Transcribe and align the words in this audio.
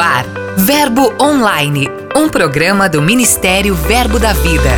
Ar, 0.00 0.24
Verbo 0.56 1.12
Online, 1.20 1.86
um 2.16 2.26
programa 2.26 2.88
do 2.88 3.02
Ministério 3.02 3.74
Verbo 3.74 4.18
da 4.18 4.32
Vida. 4.32 4.70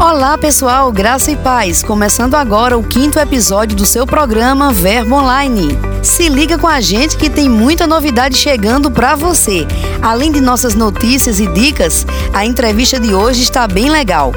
Olá 0.00 0.36
pessoal, 0.36 0.90
graça 0.90 1.30
e 1.30 1.36
paz. 1.36 1.80
Começando 1.80 2.34
agora 2.34 2.76
o 2.76 2.82
quinto 2.82 3.20
episódio 3.20 3.76
do 3.76 3.86
seu 3.86 4.04
programa 4.04 4.72
Verbo 4.72 5.14
Online. 5.14 5.78
Se 6.02 6.28
liga 6.28 6.58
com 6.58 6.66
a 6.66 6.80
gente 6.80 7.16
que 7.16 7.30
tem 7.30 7.48
muita 7.48 7.86
novidade 7.86 8.36
chegando 8.36 8.90
para 8.90 9.14
você. 9.14 9.64
Além 10.02 10.32
de 10.32 10.40
nossas 10.40 10.74
notícias 10.74 11.38
e 11.38 11.46
dicas, 11.46 12.04
a 12.32 12.44
entrevista 12.44 12.98
de 12.98 13.14
hoje 13.14 13.42
está 13.42 13.68
bem 13.68 13.88
legal. 13.88 14.32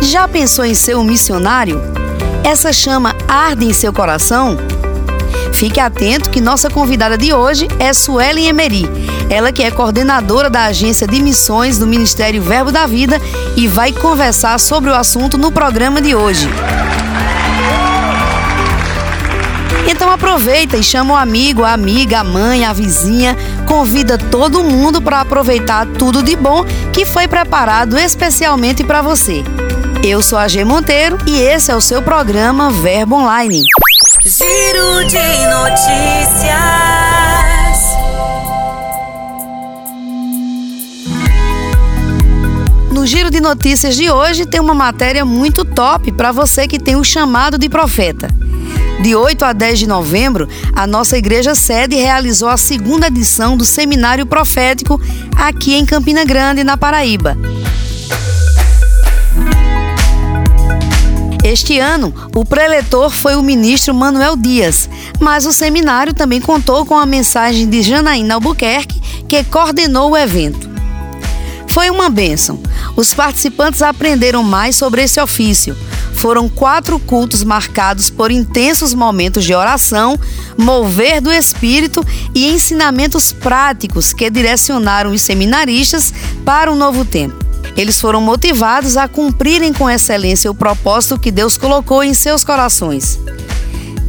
Já 0.00 0.28
pensou 0.28 0.64
em 0.64 0.74
ser 0.74 0.96
um 0.96 1.02
missionário? 1.02 1.82
Essa 2.44 2.72
chama 2.72 3.16
arde 3.26 3.66
em 3.66 3.72
seu 3.72 3.92
coração? 3.92 4.56
Fique 5.60 5.78
atento 5.78 6.30
que 6.30 6.40
nossa 6.40 6.70
convidada 6.70 7.18
de 7.18 7.34
hoje 7.34 7.68
é 7.78 7.92
Suelen 7.92 8.48
Emery. 8.48 8.88
Ela 9.28 9.52
que 9.52 9.62
é 9.62 9.70
coordenadora 9.70 10.48
da 10.48 10.64
agência 10.64 11.06
de 11.06 11.22
missões 11.22 11.76
do 11.76 11.86
Ministério 11.86 12.40
Verbo 12.40 12.72
da 12.72 12.86
Vida 12.86 13.20
e 13.54 13.68
vai 13.68 13.92
conversar 13.92 14.58
sobre 14.58 14.88
o 14.88 14.94
assunto 14.94 15.36
no 15.36 15.52
programa 15.52 16.00
de 16.00 16.14
hoje. 16.14 16.48
Então 19.86 20.10
aproveita 20.10 20.78
e 20.78 20.82
chama 20.82 21.12
o 21.12 21.16
amigo, 21.18 21.62
a 21.62 21.74
amiga, 21.74 22.20
a 22.20 22.24
mãe, 22.24 22.64
a 22.64 22.72
vizinha, 22.72 23.36
convida 23.66 24.16
todo 24.16 24.64
mundo 24.64 25.02
para 25.02 25.20
aproveitar 25.20 25.84
tudo 25.84 26.22
de 26.22 26.36
bom 26.36 26.64
que 26.90 27.04
foi 27.04 27.28
preparado 27.28 27.98
especialmente 27.98 28.82
para 28.82 29.02
você. 29.02 29.44
Eu 30.02 30.22
sou 30.22 30.38
a 30.38 30.48
G 30.48 30.64
Monteiro 30.64 31.18
e 31.26 31.38
esse 31.38 31.70
é 31.70 31.76
o 31.76 31.82
seu 31.82 32.00
programa 32.00 32.70
Verbo 32.70 33.16
Online. 33.16 33.62
Giro 34.22 35.06
de 35.06 35.46
notícias. 35.46 36.50
No 42.92 43.06
Giro 43.06 43.30
de 43.30 43.40
Notícias 43.40 43.96
de 43.96 44.10
hoje 44.10 44.44
tem 44.44 44.60
uma 44.60 44.74
matéria 44.74 45.24
muito 45.24 45.64
top 45.64 46.12
para 46.12 46.32
você 46.32 46.68
que 46.68 46.78
tem 46.78 46.96
o 46.96 47.04
chamado 47.04 47.56
de 47.56 47.70
profeta. 47.70 48.28
De 49.02 49.16
8 49.16 49.42
a 49.42 49.54
10 49.54 49.78
de 49.78 49.86
novembro, 49.86 50.46
a 50.74 50.86
nossa 50.86 51.16
igreja 51.16 51.54
sede 51.54 51.96
realizou 51.96 52.50
a 52.50 52.58
segunda 52.58 53.06
edição 53.06 53.56
do 53.56 53.64
Seminário 53.64 54.26
Profético 54.26 55.00
aqui 55.34 55.72
em 55.74 55.86
Campina 55.86 56.26
Grande, 56.26 56.62
na 56.62 56.76
Paraíba. 56.76 57.38
Este 61.50 61.80
ano, 61.80 62.14
o 62.36 62.44
preletor 62.44 63.10
foi 63.10 63.34
o 63.34 63.42
ministro 63.42 63.92
Manuel 63.92 64.36
Dias, 64.36 64.88
mas 65.18 65.46
o 65.46 65.52
seminário 65.52 66.14
também 66.14 66.40
contou 66.40 66.86
com 66.86 66.96
a 66.96 67.04
mensagem 67.04 67.68
de 67.68 67.82
Janaína 67.82 68.34
Albuquerque, 68.34 69.00
que 69.26 69.42
coordenou 69.42 70.12
o 70.12 70.16
evento. 70.16 70.70
Foi 71.66 71.90
uma 71.90 72.08
bênção. 72.08 72.60
Os 72.94 73.12
participantes 73.12 73.82
aprenderam 73.82 74.44
mais 74.44 74.76
sobre 74.76 75.02
esse 75.02 75.20
ofício. 75.20 75.76
Foram 76.14 76.48
quatro 76.48 77.00
cultos 77.00 77.42
marcados 77.42 78.10
por 78.10 78.30
intensos 78.30 78.94
momentos 78.94 79.44
de 79.44 79.52
oração, 79.52 80.16
mover 80.56 81.20
do 81.20 81.32
espírito 81.32 82.06
e 82.32 82.48
ensinamentos 82.48 83.32
práticos 83.32 84.12
que 84.12 84.30
direcionaram 84.30 85.10
os 85.10 85.20
seminaristas 85.20 86.14
para 86.44 86.70
um 86.70 86.76
novo 86.76 87.04
tempo. 87.04 87.49
Eles 87.80 87.98
foram 87.98 88.20
motivados 88.20 88.98
a 88.98 89.08
cumprirem 89.08 89.72
com 89.72 89.88
excelência 89.88 90.50
o 90.50 90.54
propósito 90.54 91.18
que 91.18 91.30
Deus 91.30 91.56
colocou 91.56 92.04
em 92.04 92.12
seus 92.12 92.44
corações. 92.44 93.18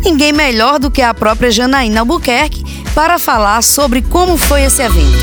Ninguém 0.04 0.34
melhor 0.34 0.78
do 0.78 0.92
que 0.92 1.02
a 1.02 1.14
própria 1.14 1.50
Janaína 1.50 2.02
Albuquerque 2.02 2.66
para 2.94 3.18
falar 3.18 3.64
sobre 3.64 4.02
como 4.02 4.38
foi 4.38 4.64
esse 4.64 4.82
evento. 4.82 5.18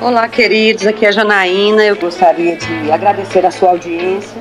Olá, 0.00 0.28
queridos. 0.28 0.86
Aqui 0.86 1.04
é 1.04 1.08
a 1.08 1.12
Janaína. 1.12 1.82
Eu 1.82 1.96
gostaria 1.96 2.56
de 2.56 2.92
agradecer 2.92 3.44
a 3.44 3.50
sua 3.50 3.70
audiência 3.70 4.40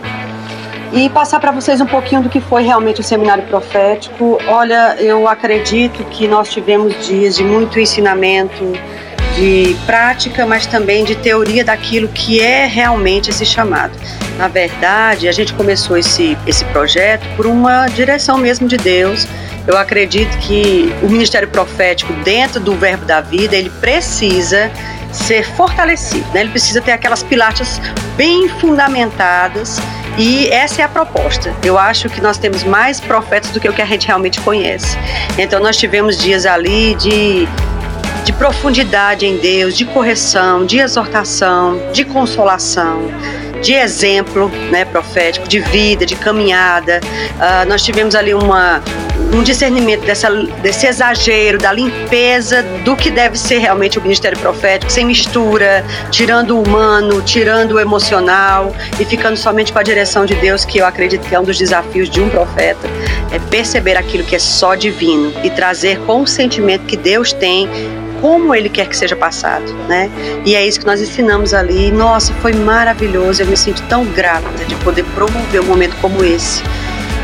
e 0.94 1.10
passar 1.10 1.40
para 1.40 1.52
vocês 1.52 1.82
um 1.82 1.88
pouquinho 1.88 2.22
do 2.22 2.30
que 2.30 2.40
foi 2.40 2.62
realmente 2.62 3.02
o 3.02 3.04
seminário 3.04 3.46
profético. 3.46 4.38
Olha, 4.48 4.96
eu 5.00 5.28
acredito 5.28 6.04
que 6.04 6.28
nós 6.28 6.52
tivemos 6.52 6.94
dias 7.08 7.36
de 7.36 7.44
muito 7.44 7.80
ensinamento, 7.80 8.74
de 9.42 9.76
prática, 9.88 10.46
mas 10.46 10.68
também 10.68 11.04
de 11.04 11.16
teoria 11.16 11.66
daquilo 11.66 12.08
que 12.10 12.40
é 12.40 12.68
realmente 12.68 13.32
esse 13.32 13.44
chamado. 13.44 13.92
Na 14.38 14.48
verdade, 14.48 15.28
a 15.28 15.32
gente 15.32 15.52
começou 15.56 15.98
esse, 15.98 16.38
esse 16.46 16.64
projeto 16.66 17.26
por 17.36 17.48
uma 17.48 17.88
direção 17.88 18.38
mesmo 18.38 18.68
de 18.68 18.78
Deus. 18.78 19.28
Eu 19.66 19.76
acredito 19.76 20.38
que 20.38 20.94
o 21.02 21.10
ministério 21.10 21.48
profético, 21.48 22.14
dentro 22.24 22.60
do 22.60 22.76
Verbo 22.76 23.04
da 23.04 23.20
Vida, 23.20 23.56
ele 23.56 23.72
precisa 23.82 24.70
ser 25.12 25.44
fortalecido, 25.56 26.26
né? 26.34 26.42
ele 26.42 26.52
precisa 26.52 26.80
ter 26.80 26.92
aquelas 26.92 27.24
pilares 27.24 27.82
bem 28.16 28.48
fundamentadas 28.48 29.80
e 30.20 30.50
essa 30.50 30.84
é 30.84 30.86
a 30.86 30.88
proposta. 30.88 31.52
Eu 31.64 31.80
acho 31.80 32.10
que 32.10 32.22
nós 32.22 32.38
temos 32.38 32.64
mais 32.64 33.00
profetas 33.00 33.50
do 33.50 33.60
que 33.60 33.68
o 33.68 33.74
que 33.74 33.82
a 33.82 33.86
gente 33.86 34.06
realmente 34.06 34.40
conhece. 34.42 34.96
Então 35.36 35.60
nós 35.60 35.78
tivemos 35.78 36.16
dias 36.16 36.46
ali 36.46 36.94
de 36.96 37.48
de 38.32 38.38
profundidade 38.38 39.26
em 39.26 39.38
Deus, 39.38 39.78
de 39.78 39.84
correção, 39.86 40.66
de 40.66 40.80
exortação, 40.80 41.78
de 41.92 42.06
consolação, 42.06 43.12
de 43.62 43.74
exemplo 43.74 44.50
né, 44.72 44.86
profético, 44.86 45.48
de 45.48 45.60
vida, 45.60 46.06
de 46.06 46.16
caminhada. 46.16 47.02
Uh, 47.04 47.68
nós 47.68 47.84
tivemos 47.84 48.16
ali 48.16 48.34
uma, 48.34 48.82
um 49.34 49.44
discernimento 49.44 50.06
dessa, 50.06 50.30
desse 50.62 50.88
exagero, 50.88 51.58
da 51.58 51.74
limpeza 51.74 52.64
do 52.86 52.96
que 52.96 53.12
deve 53.12 53.38
ser 53.38 53.58
realmente 53.58 54.00
o 54.00 54.02
ministério 54.02 54.40
profético, 54.40 54.92
sem 54.92 55.06
mistura, 55.06 55.86
tirando 56.10 56.52
o 56.52 56.64
humano, 56.64 57.22
tirando 57.22 57.74
o 57.74 57.80
emocional 57.80 58.74
e 59.00 59.04
ficando 59.04 59.36
somente 59.36 59.74
com 59.74 59.80
a 59.80 59.84
direção 59.84 60.26
de 60.26 60.36
Deus, 60.36 60.64
que 60.64 60.78
eu 60.78 60.86
acredito 60.86 61.28
que 61.28 61.36
é 61.36 61.40
um 61.40 61.44
dos 61.44 61.58
desafios 61.58 62.10
de 62.10 62.22
um 62.22 62.30
profeta, 62.30 62.88
é 63.32 63.40
perceber 63.50 63.98
aquilo 63.98 64.24
que 64.24 64.36
é 64.36 64.40
só 64.40 64.74
divino 64.74 65.34
e 65.44 65.50
trazer 65.50 66.00
com 66.06 66.22
o 66.22 66.28
sentimento 66.28 66.86
que 66.86 66.96
Deus 66.96 67.34
tem 67.34 67.70
como 68.22 68.54
ele 68.56 68.70
quer 68.70 68.88
que 68.88 68.96
seja 68.96 69.16
passado, 69.16 69.74
né? 69.90 70.10
E 70.46 70.56
é 70.56 70.66
isso 70.66 70.80
que 70.80 70.86
nós 70.86 71.02
ensinamos 71.02 71.54
ali. 71.54 71.92
Nossa, 71.92 72.32
foi 72.36 72.54
maravilhoso. 72.54 73.42
Eu 73.42 73.48
me 73.48 73.58
sinto 73.58 73.82
tão 73.90 74.06
grata 74.06 74.64
de 74.66 74.76
poder 74.76 75.04
promover 75.16 75.60
um 75.60 75.66
momento 75.66 75.96
como 76.00 76.24
esse. 76.24 76.62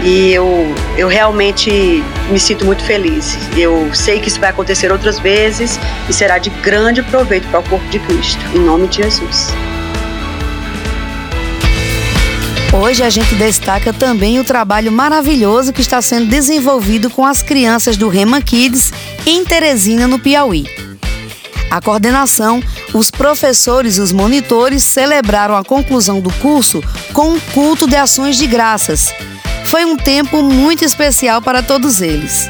E 0.03 0.33
eu, 0.33 0.73
eu 0.97 1.07
realmente 1.07 2.03
me 2.29 2.39
sinto 2.39 2.65
muito 2.65 2.83
feliz. 2.83 3.37
Eu 3.55 3.93
sei 3.93 4.19
que 4.19 4.27
isso 4.27 4.39
vai 4.39 4.49
acontecer 4.49 4.91
outras 4.91 5.19
vezes 5.19 5.79
e 6.09 6.13
será 6.13 6.37
de 6.37 6.49
grande 6.49 7.01
proveito 7.03 7.47
para 7.49 7.59
o 7.59 7.63
corpo 7.63 7.87
de 7.89 7.99
Cristo. 7.99 8.43
Em 8.55 8.59
nome 8.59 8.87
de 8.87 9.03
Jesus. 9.03 9.53
Hoje 12.73 13.01
a 13.01 13.09
gente 13.09 13.33
destaca 13.35 13.91
também 13.91 14.39
o 14.39 14.43
trabalho 14.43 14.91
maravilhoso 14.91 15.73
que 15.73 15.81
está 15.81 16.01
sendo 16.01 16.27
desenvolvido 16.27 17.09
com 17.09 17.25
as 17.25 17.41
crianças 17.41 17.97
do 17.97 18.07
Rema 18.07 18.41
Kids 18.41 18.91
em 19.25 19.43
Teresina, 19.43 20.07
no 20.07 20.19
Piauí. 20.19 20.86
A 21.69 21.81
coordenação, 21.81 22.61
os 22.93 23.11
professores 23.11 23.97
e 23.97 24.01
os 24.01 24.11
monitores 24.11 24.83
celebraram 24.83 25.55
a 25.55 25.63
conclusão 25.63 26.19
do 26.19 26.31
curso 26.35 26.81
com 27.13 27.33
um 27.33 27.39
culto 27.53 27.87
de 27.87 27.95
ações 27.95 28.37
de 28.37 28.47
graças. 28.47 29.13
Foi 29.65 29.83
um 29.83 29.97
tempo 29.97 30.41
muito 30.41 30.85
especial 30.85 31.41
para 31.41 31.61
todos 31.61 32.01
eles. 32.01 32.49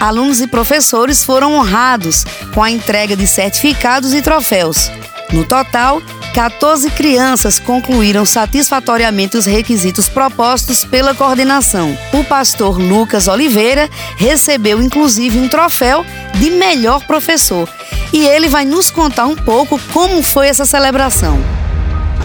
Alunos 0.00 0.40
e 0.40 0.46
professores 0.46 1.24
foram 1.24 1.54
honrados 1.54 2.24
com 2.54 2.62
a 2.62 2.70
entrega 2.70 3.14
de 3.14 3.26
certificados 3.26 4.14
e 4.14 4.22
troféus. 4.22 4.90
No 5.32 5.44
total, 5.44 6.00
14 6.34 6.90
crianças 6.90 7.58
concluíram 7.58 8.24
satisfatoriamente 8.24 9.36
os 9.36 9.46
requisitos 9.46 10.08
propostos 10.08 10.84
pela 10.84 11.14
coordenação. 11.14 11.96
O 12.12 12.22
pastor 12.24 12.78
Lucas 12.78 13.26
Oliveira 13.26 13.88
recebeu 14.16 14.82
inclusive 14.82 15.38
um 15.38 15.48
troféu 15.48 16.04
de 16.34 16.50
melhor 16.50 17.04
professor 17.06 17.68
e 18.12 18.26
ele 18.26 18.48
vai 18.48 18.64
nos 18.64 18.90
contar 18.90 19.26
um 19.26 19.36
pouco 19.36 19.80
como 19.92 20.22
foi 20.22 20.48
essa 20.48 20.64
celebração. 20.64 21.38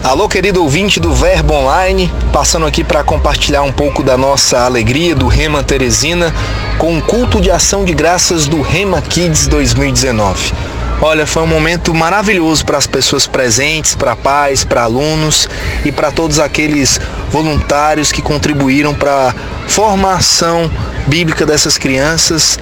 Alô, 0.02 0.28
querido 0.28 0.60
ouvinte 0.60 0.98
do 0.98 1.14
Verbo 1.14 1.54
Online, 1.54 2.12
passando 2.32 2.66
aqui 2.66 2.82
para 2.82 3.04
compartilhar 3.04 3.62
um 3.62 3.70
pouco 3.70 4.02
da 4.02 4.16
nossa 4.16 4.64
alegria 4.64 5.14
do 5.14 5.28
Rema 5.28 5.62
Teresina 5.62 6.34
com 6.76 6.98
o 6.98 7.02
culto 7.02 7.40
de 7.40 7.52
ação 7.52 7.84
de 7.84 7.94
graças 7.94 8.48
do 8.48 8.60
Rema 8.60 9.00
Kids 9.00 9.46
2019. 9.46 10.52
Olha, 11.00 11.26
foi 11.26 11.42
um 11.42 11.46
momento 11.46 11.94
maravilhoso 11.94 12.64
para 12.64 12.78
as 12.78 12.86
pessoas 12.86 13.26
presentes, 13.26 13.94
para 13.94 14.16
pais, 14.16 14.64
para 14.64 14.82
alunos 14.82 15.48
e 15.84 15.92
para 15.92 16.10
todos 16.10 16.40
aqueles 16.40 17.00
voluntários 17.30 18.10
que 18.10 18.22
contribuíram 18.22 18.94
para 18.94 19.30
a 19.30 19.34
formação 19.68 20.70
bíblica 21.06 21.46
dessas 21.46 21.78
crianças. 21.78 22.58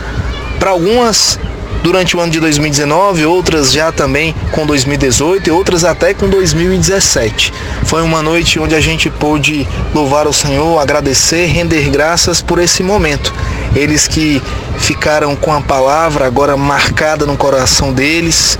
Para 0.58 0.70
algumas 0.70 1.38
durante 1.82 2.16
o 2.16 2.20
ano 2.20 2.30
de 2.30 2.40
2019, 2.40 3.24
outras 3.26 3.72
já 3.72 3.90
também 3.90 4.34
com 4.52 4.66
2018 4.66 5.48
e 5.48 5.50
outras 5.50 5.84
até 5.84 6.12
com 6.14 6.28
2017. 6.28 7.52
Foi 7.84 8.02
uma 8.02 8.22
noite 8.22 8.58
onde 8.58 8.74
a 8.74 8.80
gente 8.80 9.08
pôde 9.08 9.66
louvar 9.94 10.26
o 10.26 10.32
Senhor, 10.32 10.78
agradecer, 10.78 11.46
render 11.46 11.88
graças 11.90 12.42
por 12.42 12.58
esse 12.58 12.82
momento. 12.82 13.32
Eles 13.74 14.06
que 14.06 14.42
ficaram 14.78 15.34
com 15.36 15.52
a 15.52 15.60
palavra 15.60 16.26
agora 16.26 16.56
marcada 16.56 17.24
no 17.24 17.36
coração 17.36 17.92
deles, 17.92 18.58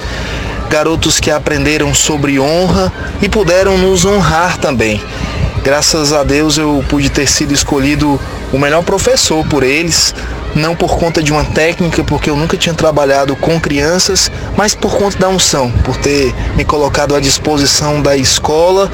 garotos 0.69 1.19
que 1.19 1.31
aprenderam 1.31 1.94
sobre 1.94 2.38
honra 2.38 2.93
e 3.20 3.28
puderam 3.28 3.76
nos 3.76 4.05
honrar 4.05 4.56
também. 4.56 5.02
Graças 5.62 6.12
a 6.12 6.23
Deus 6.23 6.56
eu 6.56 6.82
pude 6.88 7.11
ter 7.11 7.28
sido 7.28 7.52
escolhido 7.52 8.19
o 8.52 8.58
melhor 8.58 8.82
professor 8.82 9.44
por 9.46 9.62
eles, 9.62 10.14
não 10.55 10.75
por 10.75 10.99
conta 10.99 11.23
de 11.23 11.32
uma 11.32 11.44
técnica, 11.44 12.02
porque 12.02 12.31
eu 12.31 12.37
nunca 12.37 12.56
tinha 12.56 12.75
trabalhado 12.75 13.37
com 13.37 13.61
crianças, 13.61 14.31
mas 14.56 14.75
por 14.75 14.97
conta 14.97 15.19
da 15.19 15.29
unção, 15.29 15.70
por 15.85 15.97
ter 15.97 16.35
me 16.56 16.64
colocado 16.64 17.14
à 17.14 17.20
disposição 17.20 18.00
da 18.00 18.17
escola, 18.17 18.91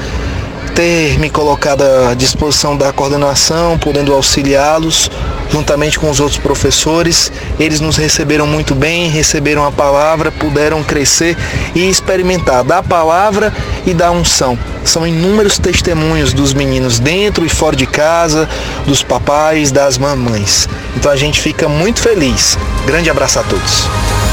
ter 0.77 1.17
me 1.17 1.27
colocado 1.27 1.81
à 1.81 2.13
disposição 2.13 2.77
da 2.77 2.93
coordenação, 2.93 3.79
podendo 3.79 4.13
auxiliá-los 4.13 5.09
juntamente 5.51 5.97
com 5.97 6.07
os 6.07 6.19
outros 6.19 6.37
professores. 6.37 7.31
Eles 7.59 7.81
nos 7.81 7.97
receberam 7.97 8.45
muito 8.45 8.75
bem, 8.75 9.09
receberam 9.09 9.65
a 9.65 9.71
palavra, 9.71 10.31
puderam 10.31 10.83
crescer 10.83 11.35
e 11.73 11.89
experimentar 11.89 12.63
da 12.63 12.83
palavra 12.83 13.51
e 13.87 13.93
da 13.93 14.11
unção. 14.11 14.55
São 14.85 15.07
inúmeros 15.07 15.57
testemunhos 15.57 16.31
dos 16.31 16.53
meninos 16.53 16.99
dentro 16.99 17.43
e 17.43 17.49
fora 17.49 17.75
de 17.75 17.87
casa, 17.87 18.47
dos 18.85 19.01
papais, 19.01 19.71
das 19.71 19.97
mamães. 19.97 20.69
Então 20.95 21.11
a 21.11 21.15
gente 21.15 21.41
fica 21.41 21.67
muito 21.67 22.01
feliz. 22.01 22.55
Grande 22.85 23.09
abraço 23.09 23.39
a 23.39 23.43
todos. 23.43 24.26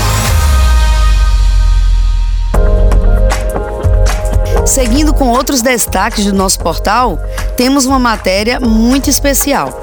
Seguindo 4.66 5.12
com 5.12 5.28
outros 5.28 5.60
destaques 5.60 6.24
do 6.24 6.32
nosso 6.32 6.58
portal, 6.58 7.18
temos 7.56 7.84
uma 7.84 7.98
matéria 7.98 8.58
muito 8.58 9.10
especial. 9.10 9.78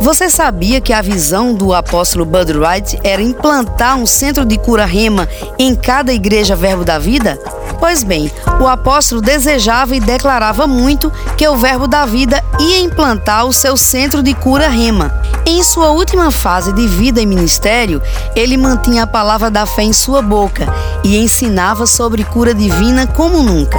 Você 0.00 0.30
sabia 0.30 0.80
que 0.80 0.92
a 0.92 1.02
visão 1.02 1.52
do 1.52 1.74
apóstolo 1.74 2.24
Bud 2.24 2.52
Wright 2.52 2.98
era 3.02 3.20
implantar 3.20 3.96
um 3.96 4.06
centro 4.06 4.44
de 4.44 4.56
cura 4.56 4.86
rema 4.86 5.28
em 5.58 5.74
cada 5.74 6.12
igreja 6.12 6.54
Verbo 6.54 6.84
da 6.84 6.98
Vida? 6.98 7.38
Pois 7.80 8.04
bem, 8.04 8.30
o 8.60 8.68
apóstolo 8.68 9.22
desejava 9.22 9.96
e 9.96 10.00
declarava 10.00 10.66
muito 10.66 11.10
que 11.36 11.48
o 11.48 11.56
Verbo 11.56 11.88
da 11.88 12.04
Vida 12.04 12.44
ia 12.60 12.78
implantar 12.78 13.46
o 13.46 13.52
seu 13.54 13.74
centro 13.74 14.22
de 14.22 14.34
cura 14.34 14.68
rema. 14.68 15.10
Em 15.46 15.62
sua 15.62 15.88
última 15.90 16.30
fase 16.30 16.74
de 16.74 16.86
vida 16.86 17.22
e 17.22 17.26
ministério, 17.26 18.00
ele 18.36 18.58
mantinha 18.58 19.04
a 19.04 19.06
palavra 19.06 19.50
da 19.50 19.64
fé 19.64 19.82
em 19.82 19.94
sua 19.94 20.20
boca 20.20 20.66
e 21.02 21.16
ensinava 21.16 21.86
sobre 21.86 22.22
cura 22.22 22.52
divina 22.52 23.06
como 23.06 23.42
nunca. 23.42 23.78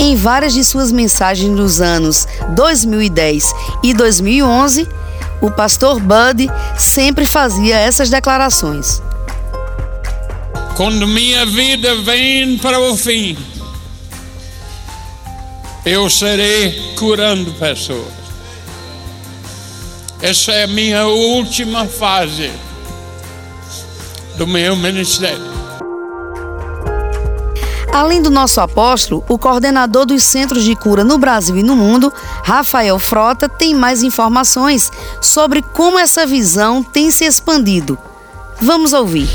Em 0.00 0.16
várias 0.16 0.54
de 0.54 0.64
suas 0.64 0.90
mensagens 0.90 1.54
nos 1.54 1.82
anos 1.82 2.26
2010 2.48 3.54
e 3.82 3.92
2011, 3.92 4.88
o 5.42 5.50
pastor 5.50 6.00
Bud 6.00 6.50
sempre 6.76 7.26
fazia 7.26 7.76
essas 7.76 8.08
declarações. 8.08 9.02
Quando 10.76 11.06
minha 11.06 11.46
vida 11.46 11.94
vem 12.02 12.58
para 12.58 12.80
o 12.80 12.96
fim, 12.96 13.38
eu 15.86 16.10
serei 16.10 16.94
curando 16.98 17.52
pessoas. 17.52 18.12
Essa 20.20 20.50
é 20.50 20.64
a 20.64 20.66
minha 20.66 21.06
última 21.06 21.86
fase 21.86 22.50
do 24.36 24.48
meu 24.48 24.74
ministério. 24.74 25.54
Além 27.92 28.20
do 28.20 28.28
nosso 28.28 28.60
apóstolo, 28.60 29.24
o 29.28 29.38
coordenador 29.38 30.04
dos 30.04 30.24
centros 30.24 30.64
de 30.64 30.74
cura 30.74 31.04
no 31.04 31.18
Brasil 31.18 31.56
e 31.56 31.62
no 31.62 31.76
mundo, 31.76 32.12
Rafael 32.42 32.98
Frota, 32.98 33.48
tem 33.48 33.72
mais 33.72 34.02
informações 34.02 34.90
sobre 35.20 35.62
como 35.62 36.00
essa 36.00 36.26
visão 36.26 36.82
tem 36.82 37.12
se 37.12 37.24
expandido. 37.24 37.96
Vamos 38.60 38.92
ouvir. 38.92 39.28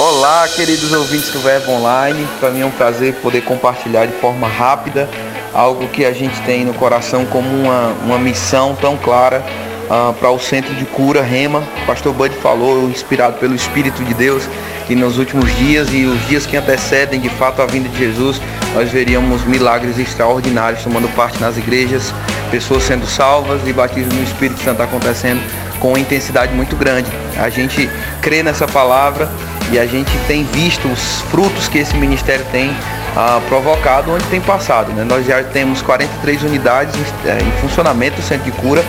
Olá, 0.00 0.46
queridos 0.46 0.92
ouvintes 0.92 1.28
do 1.30 1.40
Verbo 1.40 1.72
Online. 1.72 2.24
Para 2.38 2.50
mim 2.50 2.60
é 2.60 2.64
um 2.64 2.70
prazer 2.70 3.14
poder 3.14 3.42
compartilhar 3.42 4.06
de 4.06 4.12
forma 4.12 4.46
rápida 4.46 5.08
algo 5.52 5.88
que 5.88 6.04
a 6.04 6.12
gente 6.12 6.40
tem 6.42 6.64
no 6.64 6.72
coração 6.72 7.26
como 7.26 7.48
uma, 7.48 7.88
uma 8.04 8.16
missão 8.16 8.76
tão 8.80 8.96
clara 8.96 9.44
uh, 9.90 10.14
para 10.14 10.30
o 10.30 10.38
Centro 10.38 10.72
de 10.76 10.84
Cura 10.84 11.20
Rema. 11.20 11.64
O 11.82 11.86
pastor 11.86 12.14
Bud 12.14 12.32
falou, 12.36 12.88
inspirado 12.88 13.38
pelo 13.38 13.56
Espírito 13.56 14.04
de 14.04 14.14
Deus, 14.14 14.44
que 14.86 14.94
nos 14.94 15.18
últimos 15.18 15.52
dias 15.56 15.88
e 15.92 16.04
os 16.04 16.28
dias 16.28 16.46
que 16.46 16.56
antecedem 16.56 17.18
de 17.18 17.28
fato 17.30 17.60
a 17.60 17.66
vinda 17.66 17.88
de 17.88 17.98
Jesus, 17.98 18.40
nós 18.76 18.88
veríamos 18.88 19.44
milagres 19.46 19.98
extraordinários 19.98 20.84
tomando 20.84 21.12
parte 21.16 21.40
nas 21.40 21.56
igrejas, 21.56 22.14
pessoas 22.52 22.84
sendo 22.84 23.04
salvas 23.04 23.66
e 23.66 23.72
batismo 23.72 24.12
no 24.12 24.22
Espírito 24.22 24.62
Santo 24.62 24.80
acontecendo 24.80 25.42
com 25.80 25.98
intensidade 25.98 26.54
muito 26.54 26.76
grande. 26.76 27.10
A 27.36 27.48
gente 27.48 27.90
crê 28.22 28.44
nessa 28.44 28.68
palavra 28.68 29.28
e 29.72 29.78
a 29.78 29.86
gente 29.86 30.10
tem 30.26 30.44
visto 30.44 30.88
os 30.88 31.20
frutos 31.30 31.68
que 31.68 31.78
esse 31.78 31.96
ministério 31.96 32.44
tem 32.50 32.74
ah, 33.16 33.40
provocado 33.48 34.12
onde 34.12 34.24
tem 34.24 34.40
passado. 34.40 34.92
Né? 34.92 35.04
Nós 35.04 35.26
já 35.26 35.42
temos 35.42 35.82
43 35.82 36.42
unidades 36.42 36.94
em, 36.96 37.48
em 37.48 37.52
funcionamento 37.60 38.16
do 38.16 38.22
centro 38.22 38.44
de 38.44 38.52
cura 38.52 38.84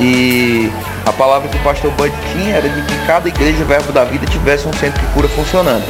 e 0.00 0.70
a 1.06 1.12
palavra 1.12 1.48
que 1.48 1.56
o 1.56 1.60
pastor 1.60 1.90
Bud 1.92 2.12
tinha 2.32 2.56
era 2.56 2.68
de 2.68 2.82
que 2.82 3.06
cada 3.06 3.28
igreja 3.28 3.64
Verbo 3.64 3.92
da 3.92 4.04
Vida 4.04 4.26
tivesse 4.26 4.66
um 4.66 4.72
centro 4.72 5.00
de 5.00 5.06
cura 5.12 5.28
funcionando. 5.28 5.84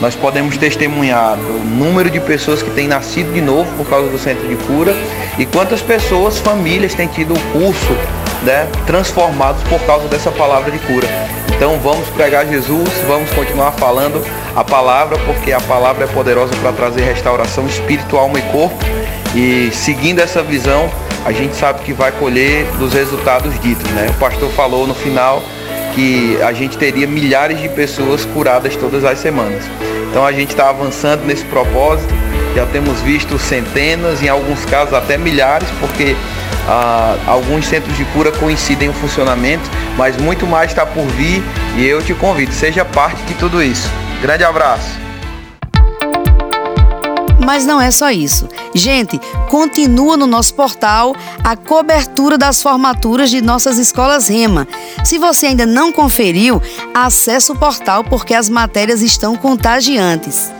Nós 0.00 0.14
podemos 0.14 0.56
testemunhar 0.56 1.36
o 1.36 1.64
número 1.64 2.08
de 2.08 2.20
pessoas 2.20 2.62
que 2.62 2.70
têm 2.70 2.86
nascido 2.86 3.32
de 3.32 3.40
novo 3.40 3.70
por 3.76 3.88
causa 3.88 4.08
do 4.08 4.18
centro 4.18 4.46
de 4.46 4.54
cura 4.64 4.94
e 5.38 5.44
quantas 5.44 5.82
pessoas, 5.82 6.38
famílias 6.38 6.94
têm 6.94 7.08
tido 7.08 7.34
o 7.34 7.40
curso 7.52 7.96
né, 8.42 8.68
transformados 8.86 9.62
por 9.64 9.80
causa 9.80 10.08
dessa 10.08 10.30
palavra 10.30 10.70
de 10.70 10.78
cura. 10.80 11.06
Então 11.54 11.78
vamos 11.80 12.08
pregar 12.10 12.46
Jesus, 12.46 12.88
vamos 13.06 13.30
continuar 13.32 13.72
falando 13.72 14.24
a 14.54 14.62
palavra, 14.62 15.18
porque 15.26 15.52
a 15.52 15.60
palavra 15.60 16.04
é 16.04 16.06
poderosa 16.06 16.54
para 16.56 16.72
trazer 16.72 17.02
restauração 17.02 17.66
espiritual, 17.66 18.24
alma 18.24 18.38
e 18.38 18.42
corpo. 18.42 18.76
E 19.34 19.70
seguindo 19.72 20.20
essa 20.20 20.42
visão, 20.42 20.88
a 21.24 21.32
gente 21.32 21.56
sabe 21.56 21.80
que 21.82 21.92
vai 21.92 22.12
colher 22.12 22.64
dos 22.78 22.92
resultados 22.92 23.58
ditos. 23.60 23.90
Né? 23.90 24.06
O 24.10 24.14
pastor 24.14 24.50
falou 24.52 24.86
no 24.86 24.94
final 24.94 25.42
que 25.94 26.40
a 26.42 26.52
gente 26.52 26.78
teria 26.78 27.06
milhares 27.06 27.60
de 27.60 27.68
pessoas 27.68 28.24
curadas 28.24 28.76
todas 28.76 29.04
as 29.04 29.18
semanas. 29.18 29.64
Então 30.10 30.24
a 30.24 30.32
gente 30.32 30.50
está 30.50 30.70
avançando 30.70 31.24
nesse 31.24 31.44
propósito, 31.46 32.14
já 32.54 32.64
temos 32.66 33.00
visto 33.00 33.38
centenas, 33.38 34.22
em 34.22 34.28
alguns 34.28 34.64
casos 34.64 34.94
até 34.94 35.18
milhares, 35.18 35.68
porque 35.80 36.16
ah, 36.68 37.16
alguns 37.26 37.66
centros 37.66 37.96
de 37.96 38.04
cura 38.06 38.30
coincidem 38.30 38.90
o 38.90 38.92
funcionamento, 38.92 39.68
mas 39.96 40.16
muito 40.18 40.46
mais 40.46 40.70
está 40.70 40.84
por 40.84 41.06
vir 41.06 41.42
e 41.76 41.84
eu 41.84 42.02
te 42.02 42.12
convido, 42.14 42.52
seja 42.52 42.84
parte 42.84 43.22
de 43.22 43.34
tudo 43.34 43.62
isso. 43.62 43.88
Grande 44.20 44.44
abraço! 44.44 45.08
Mas 47.48 47.64
não 47.64 47.80
é 47.80 47.90
só 47.90 48.10
isso. 48.10 48.46
Gente, 48.74 49.18
continua 49.48 50.18
no 50.18 50.26
nosso 50.26 50.52
portal 50.52 51.16
a 51.42 51.56
cobertura 51.56 52.36
das 52.36 52.60
formaturas 52.62 53.30
de 53.30 53.40
nossas 53.40 53.78
escolas 53.78 54.28
Rema. 54.28 54.68
Se 55.02 55.16
você 55.16 55.46
ainda 55.46 55.64
não 55.64 55.90
conferiu, 55.90 56.60
acesse 56.92 57.50
o 57.50 57.56
portal 57.56 58.04
porque 58.04 58.34
as 58.34 58.50
matérias 58.50 59.00
estão 59.00 59.34
contagiantes. 59.34 60.52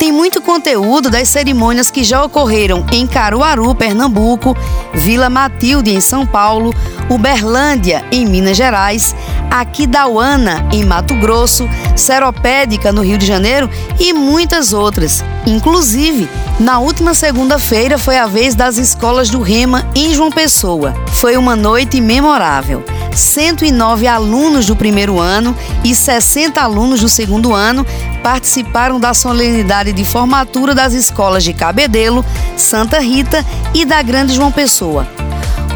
Tem 0.00 0.10
muito 0.10 0.40
conteúdo 0.40 1.10
das 1.10 1.28
cerimônias 1.28 1.90
que 1.90 2.02
já 2.02 2.24
ocorreram 2.24 2.86
em 2.90 3.06
Caruaru, 3.06 3.74
Pernambuco, 3.74 4.56
Vila 4.94 5.28
Matilde, 5.28 5.90
em 5.90 6.00
São 6.00 6.26
Paulo, 6.26 6.74
Uberlândia, 7.10 8.02
em 8.10 8.24
Minas 8.24 8.56
Gerais, 8.56 9.14
Aquidauana, 9.50 10.66
em 10.72 10.86
Mato 10.86 11.14
Grosso, 11.16 11.68
Seropédica, 11.94 12.90
no 12.90 13.02
Rio 13.02 13.18
de 13.18 13.26
Janeiro 13.26 13.68
e 13.98 14.14
muitas 14.14 14.72
outras. 14.72 15.22
Inclusive, 15.46 16.26
na 16.58 16.78
última 16.78 17.12
segunda-feira 17.12 17.98
foi 17.98 18.16
a 18.16 18.26
vez 18.26 18.54
das 18.54 18.78
escolas 18.78 19.28
do 19.28 19.42
Rema 19.42 19.86
em 19.94 20.14
João 20.14 20.30
Pessoa. 20.30 20.94
Foi 21.12 21.36
uma 21.36 21.54
noite 21.54 22.00
memorável. 22.00 22.82
109 23.14 24.06
alunos 24.06 24.66
do 24.66 24.76
primeiro 24.76 25.18
ano 25.18 25.54
e 25.84 25.94
60 25.94 26.60
alunos 26.60 27.00
do 27.00 27.08
segundo 27.08 27.52
ano 27.52 27.84
participaram 28.22 29.00
da 29.00 29.12
solenidade 29.12 29.92
de 29.92 30.04
formatura 30.04 30.74
das 30.74 30.92
escolas 30.92 31.42
de 31.42 31.52
Cabedelo, 31.52 32.24
Santa 32.56 32.98
Rita 33.00 33.44
e 33.74 33.84
da 33.84 34.00
Grande 34.02 34.34
João 34.34 34.52
Pessoa. 34.52 35.06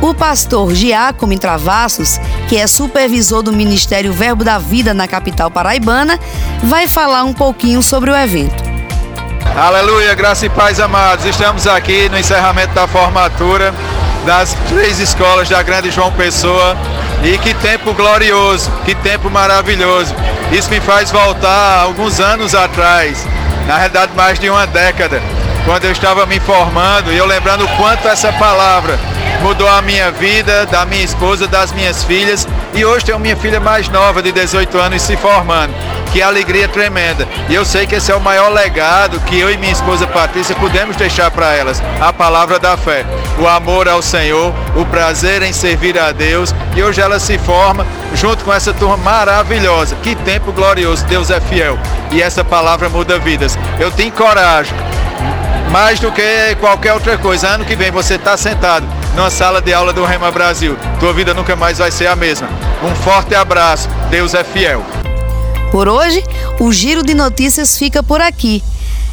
O 0.01 0.13
pastor 0.13 0.75
Giacomo 0.75 1.39
Travassos, 1.39 2.21
que 2.49 2.57
é 2.57 2.67
supervisor 2.67 3.43
do 3.43 3.53
Ministério 3.53 4.13
Verbo 4.13 4.45
da 4.45 4.59
Vida 4.59 4.93
na 4.93 5.09
capital 5.09 5.51
paraibana, 5.51 6.19
vai 6.63 6.87
falar 6.87 7.25
um 7.25 7.33
pouquinho 7.33 7.83
sobre 7.83 8.11
o 8.11 8.17
evento. 8.17 8.63
Aleluia, 9.57 10.15
graça 10.15 10.47
e 10.47 10.51
paz 10.51 10.81
amados. 10.81 11.25
Estamos 11.25 11.67
aqui 11.67 12.09
no 12.09 12.19
encerramento 12.19 12.75
da 12.75 12.87
formatura 12.87 13.73
das 14.27 14.55
três 14.69 14.99
escolas 14.99 15.49
da 15.49 15.63
Grande 15.63 15.91
João 15.91 16.11
Pessoa 16.13 16.77
E 17.25 17.39
que 17.39 17.55
tempo 17.55 17.95
glorioso, 17.95 18.71
que 18.85 18.95
tempo 18.95 19.31
maravilhoso. 19.31 20.15
Isso 20.53 20.69
me 20.71 20.79
faz 20.79 21.11
voltar 21.11 21.81
alguns 21.81 22.21
anos 22.21 22.55
atrás, 22.55 23.27
na 23.67 23.79
realidade 23.79 24.13
mais 24.15 24.39
de 24.39 24.51
uma 24.51 24.67
década, 24.67 25.23
quando 25.65 25.87
eu 25.87 25.93
estava 25.93 26.27
me 26.27 26.39
formando 26.39 27.11
e 27.11 27.17
eu 27.17 27.25
lembrando 27.25 27.65
o 27.65 27.77
quanto 27.77 28.07
essa 28.07 28.31
palavra 28.35 28.99
mudou 29.41 29.67
a 29.67 29.81
minha 29.81 30.11
vida, 30.11 30.67
da 30.67 30.85
minha 30.85 31.03
esposa, 31.03 31.47
das 31.47 31.73
minhas 31.73 32.05
filhas 32.05 32.47
e 32.75 32.85
hoje 32.85 33.05
tenho 33.05 33.21
minha 33.21 33.37
filha 33.37 33.61
mais 33.61 33.89
nova 33.89 34.21
de 34.21 34.33
18 34.33 34.77
anos 34.79 35.03
se 35.03 35.17
formando. 35.17 35.73
Que 36.13 36.21
alegria 36.21 36.69
tremenda. 36.69 37.27
E 37.49 37.55
eu 37.55 37.65
sei 37.65 37.87
que 37.87 37.95
esse 37.95 38.11
é 38.11 38.15
o 38.15 38.21
maior 38.21 38.53
legado 38.53 39.21
que 39.21 39.39
eu 39.39 39.51
e 39.51 39.57
minha 39.57 39.73
esposa 39.73 40.07
Patrícia 40.07 40.55
podemos 40.57 40.97
deixar 40.97 41.31
para 41.31 41.55
elas. 41.55 41.83
A 42.01 42.13
palavra 42.13 42.59
da 42.59 42.77
fé, 42.77 43.05
o 43.39 43.47
amor 43.47 43.89
ao 43.89 44.03
Senhor, 44.03 44.53
o 44.77 44.85
prazer 44.87 45.43
em 45.43 45.53
servir 45.53 45.99
a 45.99 46.11
Deus. 46.11 46.55
E 46.77 46.83
hoje 46.83 47.01
ela 47.01 47.21
se 47.21 47.39
forma 47.39 47.87
junto 48.15 48.45
com 48.45 48.53
essa 48.53 48.73
turma 48.75 48.97
maravilhosa. 48.97 49.97
Que 50.03 50.17
tempo 50.17 50.53
glorioso. 50.53 51.05
Deus 51.07 51.31
é 51.31 51.41
fiel. 51.41 51.79
E 52.11 52.21
essa 52.21 52.45
palavra 52.45 52.89
muda 52.89 53.19
vidas. 53.19 53.59
Eu 53.79 53.91
te 53.91 54.05
encorajo 54.05 54.75
mais 55.71 55.99
do 55.99 56.13
que 56.13 56.57
qualquer 56.61 56.93
outra 56.93 57.19
coisa. 57.19 57.49
Ano 57.49 57.65
que 57.65 57.77
vem 57.77 57.91
você 57.91 58.15
está 58.15 58.37
sentado 58.37 58.87
numa 59.15 59.31
sala 59.31 59.61
de 59.61 59.73
aula 59.73 59.93
do 59.93 60.05
Rema 60.05 60.31
Brasil. 60.31 60.77
Tua 60.99 61.13
vida 61.13 61.33
nunca 61.33 61.57
mais 61.57 61.79
vai 61.79 61.91
ser 61.91 62.07
a 62.07 62.17
mesma. 62.17 62.49
Um 62.83 62.95
forte 62.97 63.35
abraço. 63.35 63.89
Deus 64.11 64.35
é 64.35 64.45
fiel. 64.45 64.85
Por 65.71 65.89
hoje, 65.89 66.23
o 66.61 66.73
Giro 66.73 67.03
de 67.03 67.15
Notícias 67.15 67.79
fica 67.79 68.03
por 68.03 68.21
aqui. 68.21 68.63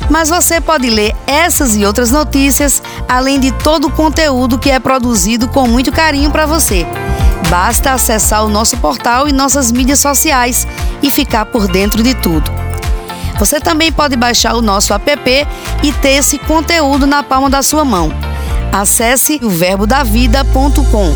Mas 0.09 0.29
você 0.29 0.59
pode 0.59 0.89
ler 0.89 1.15
essas 1.25 1.75
e 1.75 1.85
outras 1.85 2.11
notícias, 2.11 2.81
além 3.07 3.39
de 3.39 3.51
todo 3.51 3.87
o 3.87 3.91
conteúdo 3.91 4.59
que 4.59 4.69
é 4.69 4.79
produzido 4.79 5.47
com 5.47 5.67
muito 5.67 5.91
carinho 5.91 6.31
para 6.31 6.45
você. 6.45 6.85
Basta 7.49 7.93
acessar 7.93 8.43
o 8.45 8.49
nosso 8.49 8.77
portal 8.77 9.27
e 9.27 9.31
nossas 9.31 9.71
mídias 9.71 9.99
sociais 9.99 10.67
e 11.01 11.09
ficar 11.09 11.45
por 11.45 11.67
dentro 11.67 12.01
de 12.01 12.13
tudo. 12.15 12.51
Você 13.39 13.59
também 13.59 13.91
pode 13.91 14.15
baixar 14.15 14.55
o 14.55 14.61
nosso 14.61 14.93
app 14.93 15.47
e 15.83 15.91
ter 15.93 16.11
esse 16.11 16.37
conteúdo 16.37 17.07
na 17.07 17.23
palma 17.23 17.49
da 17.49 17.61
sua 17.61 17.83
mão. 17.83 18.30
Acesse 18.73 19.37
o 19.43 19.49
verbodavida.com. 19.49 21.13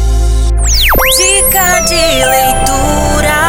Dica 1.15 1.79
de 1.85 1.95
leitura. 2.25 3.45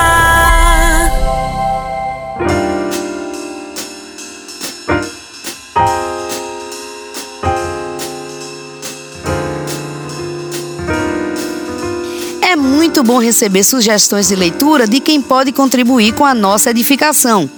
É 12.41 12.55
muito 12.55 13.03
bom 13.03 13.19
receber 13.19 13.65
sugestões 13.65 14.29
de 14.29 14.37
leitura 14.37 14.87
de 14.87 15.01
quem 15.01 15.21
pode 15.21 15.51
contribuir 15.51 16.15
com 16.15 16.25
a 16.25 16.33
nossa 16.33 16.71
edificação. 16.71 17.51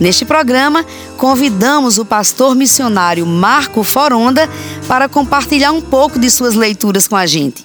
Neste 0.00 0.24
programa, 0.24 0.84
convidamos 1.16 1.98
o 1.98 2.04
pastor 2.04 2.54
missionário 2.54 3.24
Marco 3.24 3.84
Foronda 3.84 4.50
para 4.86 5.08
compartilhar 5.08 5.72
um 5.72 5.80
pouco 5.80 6.18
de 6.18 6.30
suas 6.30 6.54
leituras 6.54 7.08
com 7.08 7.16
a 7.16 7.26
gente. 7.26 7.64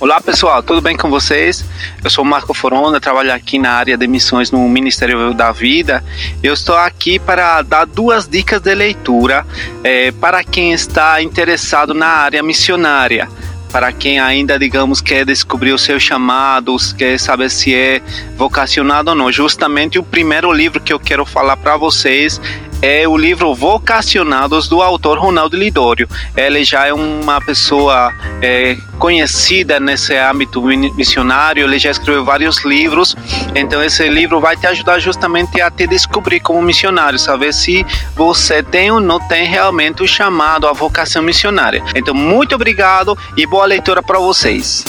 Olá 0.00 0.18
pessoal, 0.18 0.62
tudo 0.62 0.80
bem 0.80 0.96
com 0.96 1.10
vocês? 1.10 1.62
Eu 2.02 2.08
sou 2.08 2.24
Marco 2.24 2.54
Foronda, 2.54 2.98
trabalho 2.98 3.32
aqui 3.34 3.58
na 3.58 3.72
área 3.72 3.98
de 3.98 4.06
missões 4.06 4.50
no 4.50 4.66
Ministério 4.66 5.34
da 5.34 5.52
Vida. 5.52 6.02
Eu 6.42 6.54
estou 6.54 6.74
aqui 6.74 7.18
para 7.18 7.60
dar 7.60 7.84
duas 7.84 8.26
dicas 8.26 8.62
de 8.62 8.74
leitura 8.74 9.46
é, 9.84 10.10
para 10.12 10.42
quem 10.42 10.72
está 10.72 11.22
interessado 11.22 11.92
na 11.92 12.06
área 12.06 12.42
missionária 12.42 13.28
para 13.70 13.92
quem 13.92 14.18
ainda, 14.18 14.58
digamos, 14.58 15.00
quer 15.00 15.24
descobrir 15.24 15.72
o 15.72 15.78
seu 15.78 16.00
chamado, 16.00 16.74
quer 16.98 17.18
saber 17.20 17.48
se 17.50 17.72
é 17.72 18.02
vocacionado 18.36 19.10
ou 19.10 19.16
não. 19.16 19.30
Justamente 19.30 19.98
o 19.98 20.02
primeiro 20.02 20.52
livro 20.52 20.80
que 20.80 20.92
eu 20.92 20.98
quero 20.98 21.24
falar 21.24 21.56
para 21.56 21.76
vocês 21.76 22.40
é 22.82 23.06
o 23.06 23.16
livro 23.16 23.54
Vocacionados 23.54 24.68
do 24.68 24.82
autor 24.82 25.18
Ronaldo 25.18 25.56
Lidório. 25.56 26.08
Ele 26.36 26.64
já 26.64 26.86
é 26.86 26.92
uma 26.92 27.40
pessoa 27.40 28.12
é, 28.40 28.76
conhecida 28.98 29.78
nesse 29.78 30.16
âmbito 30.16 30.62
missionário, 30.62 31.64
ele 31.64 31.78
já 31.78 31.90
escreveu 31.90 32.24
vários 32.24 32.64
livros, 32.64 33.16
então 33.54 33.82
esse 33.82 34.08
livro 34.08 34.40
vai 34.40 34.56
te 34.56 34.66
ajudar 34.66 34.98
justamente 34.98 35.60
a 35.60 35.70
te 35.70 35.86
descobrir 35.86 36.40
como 36.40 36.60
missionário, 36.62 37.18
saber 37.18 37.52
se 37.52 37.84
você 38.14 38.62
tem 38.62 38.90
ou 38.90 39.00
não 39.00 39.18
tem 39.18 39.46
realmente 39.46 40.02
o 40.02 40.08
chamado, 40.08 40.66
a 40.66 40.72
vocação 40.72 41.22
missionária. 41.22 41.82
Então, 41.94 42.14
muito 42.14 42.54
obrigado 42.54 43.16
e 43.36 43.46
boa 43.46 43.66
leitura 43.66 44.02
para 44.02 44.18
vocês. 44.18 44.84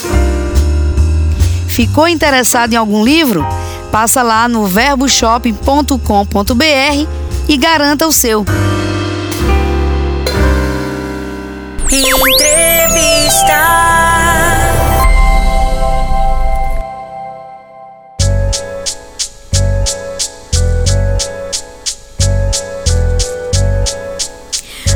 Ficou 1.67 2.07
interessado 2.07 2.74
em 2.74 2.75
algum 2.75 3.03
livro? 3.03 3.45
Passa 3.91 4.24
lá 4.24 4.48
no 4.48 4.65
verboshopping.com.br 4.67 7.07
e 7.50 7.57
garanta 7.57 8.07
o 8.07 8.12
seu. 8.12 8.45
Entrevista. 11.91 12.71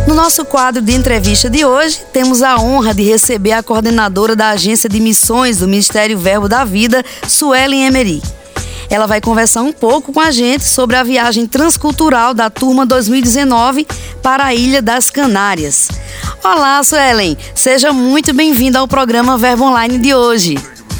No 0.07 0.13
nosso 0.13 0.45
quadro 0.45 0.81
de 0.81 0.93
entrevista 0.93 1.49
de 1.49 1.65
hoje, 1.65 1.99
temos 2.13 2.41
a 2.41 2.57
honra 2.57 2.93
de 2.93 3.03
receber 3.03 3.51
a 3.51 3.61
coordenadora 3.61 4.37
da 4.37 4.51
Agência 4.51 4.87
de 4.87 5.01
Missões 5.01 5.57
do 5.57 5.67
Ministério 5.67 6.17
Verbo 6.17 6.47
da 6.47 6.63
Vida, 6.63 7.03
Suelen 7.27 7.87
Emery. 7.87 8.21
Ela 8.89 9.07
vai 9.07 9.19
conversar 9.19 9.61
um 9.61 9.73
pouco 9.73 10.13
com 10.13 10.19
a 10.19 10.31
gente 10.31 10.63
sobre 10.63 10.95
a 10.95 11.03
viagem 11.03 11.47
transcultural 11.47 12.33
da 12.33 12.49
turma 12.49 12.85
2019 12.85 13.87
para 14.21 14.45
a 14.45 14.53
Ilha 14.53 14.81
das 14.81 15.09
Canárias. 15.09 15.89
Olá, 16.43 16.83
Suelen, 16.83 17.37
seja 17.53 17.91
muito 17.91 18.33
bem-vinda 18.33 18.79
ao 18.79 18.87
programa 18.87 19.37
Verbo 19.37 19.65
Online 19.65 19.97
de 19.97 20.13
hoje. 20.13 20.55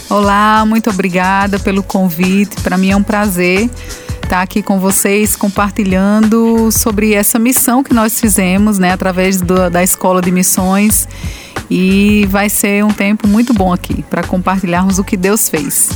Olá, 0.09 0.63
muito 0.65 0.89
obrigada 0.89 1.59
pelo 1.59 1.83
convite. 1.83 2.61
Para 2.61 2.77
mim 2.77 2.91
é 2.91 2.95
um 2.95 3.03
prazer 3.03 3.69
estar 4.23 4.41
aqui 4.41 4.61
com 4.61 4.79
vocês 4.79 5.35
compartilhando 5.35 6.71
sobre 6.71 7.13
essa 7.13 7.37
missão 7.37 7.83
que 7.83 7.93
nós 7.93 8.19
fizemos, 8.19 8.79
né, 8.79 8.91
através 8.91 9.39
do, 9.39 9.69
da 9.69 9.83
Escola 9.83 10.21
de 10.21 10.31
Missões. 10.31 11.07
E 11.69 12.27
vai 12.29 12.49
ser 12.49 12.83
um 12.83 12.91
tempo 12.91 13.27
muito 13.27 13.53
bom 13.53 13.71
aqui 13.71 14.03
para 14.03 14.23
compartilharmos 14.23 14.99
o 14.99 15.03
que 15.03 15.15
Deus 15.15 15.49
fez. 15.49 15.89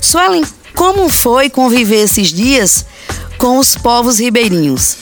Suelen, 0.00 0.42
como 0.74 1.08
foi 1.08 1.50
conviver 1.50 2.02
esses 2.04 2.28
dias 2.28 2.84
com 3.36 3.58
os 3.58 3.76
povos 3.76 4.18
ribeirinhos? 4.18 4.96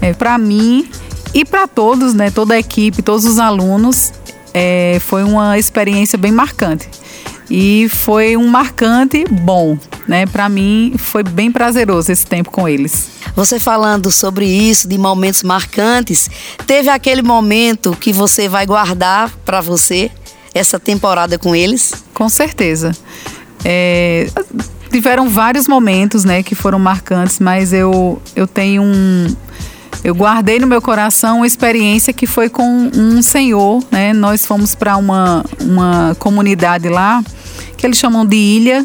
É, 0.00 0.12
para 0.12 0.36
mim 0.38 0.88
e 1.34 1.44
para 1.44 1.66
todos, 1.66 2.12
né, 2.14 2.30
toda 2.30 2.54
a 2.54 2.58
equipe, 2.58 3.02
todos 3.02 3.24
os 3.24 3.38
alunos, 3.38 4.12
é, 4.52 4.98
foi 5.00 5.24
uma 5.24 5.58
experiência 5.58 6.18
bem 6.18 6.32
marcante. 6.32 6.88
E 7.50 7.88
foi 7.90 8.36
um 8.36 8.48
marcante 8.48 9.24
bom, 9.30 9.76
né? 10.08 10.24
Para 10.26 10.48
mim 10.48 10.94
foi 10.96 11.22
bem 11.22 11.52
prazeroso 11.52 12.10
esse 12.10 12.26
tempo 12.26 12.50
com 12.50 12.66
eles. 12.66 13.08
Você 13.36 13.58
falando 13.58 14.10
sobre 14.10 14.46
isso, 14.46 14.88
de 14.88 14.96
momentos 14.96 15.42
marcantes, 15.42 16.30
teve 16.66 16.88
aquele 16.88 17.20
momento 17.20 17.96
que 17.98 18.12
você 18.12 18.48
vai 18.48 18.64
guardar 18.64 19.30
para 19.44 19.60
você 19.60 20.10
essa 20.54 20.78
temporada 20.78 21.38
com 21.38 21.54
eles? 21.54 21.92
Com 22.14 22.28
certeza. 22.28 22.96
É, 23.64 24.28
tiveram 24.90 25.28
vários 25.28 25.66
momentos, 25.66 26.24
né, 26.24 26.42
que 26.42 26.54
foram 26.54 26.78
marcantes, 26.78 27.38
mas 27.38 27.72
eu, 27.72 28.20
eu 28.36 28.46
tenho 28.46 28.82
um 28.82 29.34
eu 30.04 30.14
guardei 30.14 30.58
no 30.58 30.66
meu 30.66 30.82
coração 30.82 31.38
uma 31.38 31.46
experiência 31.46 32.12
que 32.12 32.26
foi 32.26 32.48
com 32.48 32.90
um 32.92 33.22
senhor, 33.22 33.84
né? 33.88 34.12
Nós 34.12 34.44
fomos 34.44 34.74
para 34.74 34.96
uma, 34.96 35.44
uma 35.60 36.16
comunidade 36.18 36.88
lá 36.88 37.22
que 37.76 37.86
eles 37.86 37.98
chamam 37.98 38.26
de 38.26 38.36
ilha. 38.36 38.84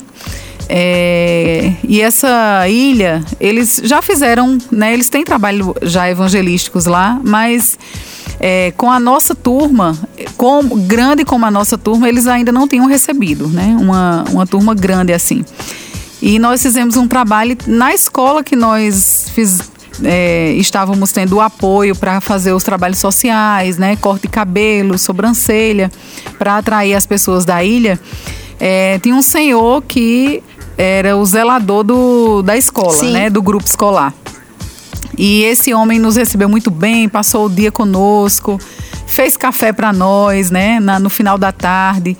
É, 0.70 1.74
e 1.84 2.02
essa 2.02 2.68
ilha, 2.68 3.24
eles 3.40 3.82
já 3.84 4.02
fizeram, 4.02 4.60
né? 4.72 4.94
Eles 4.94 5.10
têm 5.10 5.24
trabalho 5.24 5.74
já 5.82 6.08
evangelísticos 6.08 6.86
lá, 6.86 7.20
mas 7.24 7.80
é, 8.40 8.72
com 8.78 8.92
a 8.92 9.00
nossa 9.00 9.34
turma, 9.34 9.98
com, 10.36 10.62
grande 10.86 11.26
como 11.26 11.46
a 11.46 11.52
nossa 11.52 11.78
turma, 11.78 12.08
eles 12.08 12.28
ainda 12.28 12.52
não 12.52 12.68
tinham 12.68 12.86
recebido, 12.86 13.48
né? 13.48 13.76
Uma, 13.80 14.24
uma 14.30 14.46
turma 14.46 14.76
grande 14.76 15.14
assim. 15.14 15.44
E 16.22 16.40
nós 16.40 16.62
fizemos 16.62 16.98
um 16.98 17.08
trabalho 17.08 17.58
na 17.68 17.94
escola 17.94 18.44
que 18.44 18.56
nós 18.56 19.28
fiz, 19.34 19.60
é, 20.04 20.52
estávamos 20.54 21.12
tendo 21.12 21.38
o 21.38 21.42
apoio 21.42 21.96
para 21.96 22.20
fazer 22.22 22.54
os 22.54 22.64
trabalhos 22.64 23.00
sociais, 23.00 23.78
né? 23.78 23.96
Corte 23.96 24.24
de 24.24 24.28
cabelo, 24.28 24.98
sobrancelha, 24.98 25.92
para 26.38 26.58
atrair 26.58 26.96
as 26.96 27.06
pessoas 27.06 27.46
da 27.46 27.64
ilha. 27.64 28.00
É, 28.60 29.00
tinha 29.00 29.16
um 29.16 29.22
senhor 29.22 29.84
que 29.84 30.44
era 30.78 31.18
o 31.18 31.26
zelador 31.26 31.84
do, 31.84 32.42
da 32.42 32.56
escola, 32.56 32.94
Sim. 32.94 33.12
né? 33.12 33.30
Do 33.30 33.42
grupo 33.42 33.66
escolar. 33.66 34.14
E 35.18 35.44
esse 35.44 35.74
homem 35.74 36.00
nos 36.00 36.16
recebeu 36.16 36.48
muito 36.48 36.70
bem, 36.70 37.10
passou 37.10 37.46
o 37.48 37.50
dia 37.50 37.72
conosco, 37.72 38.60
fez 39.08 39.36
café 39.36 39.74
para 39.74 39.92
nós, 39.92 40.52
né, 40.52 40.80
na, 40.80 41.00
no 41.00 41.10
final 41.10 41.38
da 41.38 41.52
tarde. 41.52 42.16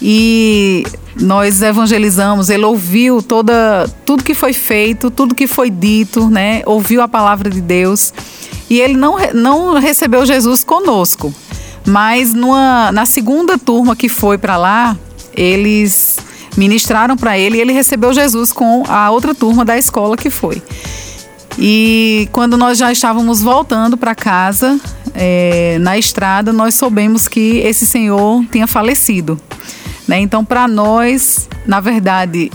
e 0.00 0.84
nós 1.20 1.60
evangelizamos, 1.60 2.48
ele 2.48 2.64
ouviu 2.64 3.22
toda 3.22 3.88
tudo 4.06 4.24
que 4.24 4.34
foi 4.34 4.52
feito, 4.52 5.10
tudo 5.10 5.34
que 5.34 5.46
foi 5.46 5.68
dito, 5.68 6.28
né? 6.30 6.62
Ouviu 6.64 7.02
a 7.02 7.08
palavra 7.08 7.50
de 7.50 7.60
Deus. 7.60 8.14
E 8.70 8.80
ele 8.80 8.94
não, 8.94 9.16
não 9.34 9.74
recebeu 9.78 10.24
Jesus 10.24 10.64
conosco. 10.64 11.32
Mas 11.86 12.32
numa, 12.32 12.90
na 12.92 13.04
segunda 13.04 13.58
turma 13.58 13.94
que 13.94 14.08
foi 14.08 14.38
para 14.38 14.56
lá, 14.56 14.96
eles 15.34 16.18
ministraram 16.56 17.16
para 17.16 17.38
ele 17.38 17.58
e 17.58 17.60
ele 17.60 17.72
recebeu 17.72 18.12
Jesus 18.12 18.52
com 18.52 18.84
a 18.88 19.10
outra 19.10 19.34
turma 19.34 19.64
da 19.64 19.76
escola 19.76 20.16
que 20.16 20.30
foi. 20.30 20.62
E 21.58 22.28
quando 22.32 22.56
nós 22.56 22.78
já 22.78 22.90
estávamos 22.90 23.42
voltando 23.42 23.96
para 23.96 24.14
casa, 24.14 24.80
é, 25.14 25.78
na 25.80 25.98
estrada, 25.98 26.52
nós 26.52 26.74
soubemos 26.74 27.28
que 27.28 27.58
esse 27.58 27.86
senhor 27.86 28.44
tinha 28.50 28.66
falecido. 28.66 29.38
Né? 30.08 30.20
Então, 30.20 30.44
para 30.44 30.66
nós, 30.66 31.48
na 31.66 31.80
verdade, 31.80 32.50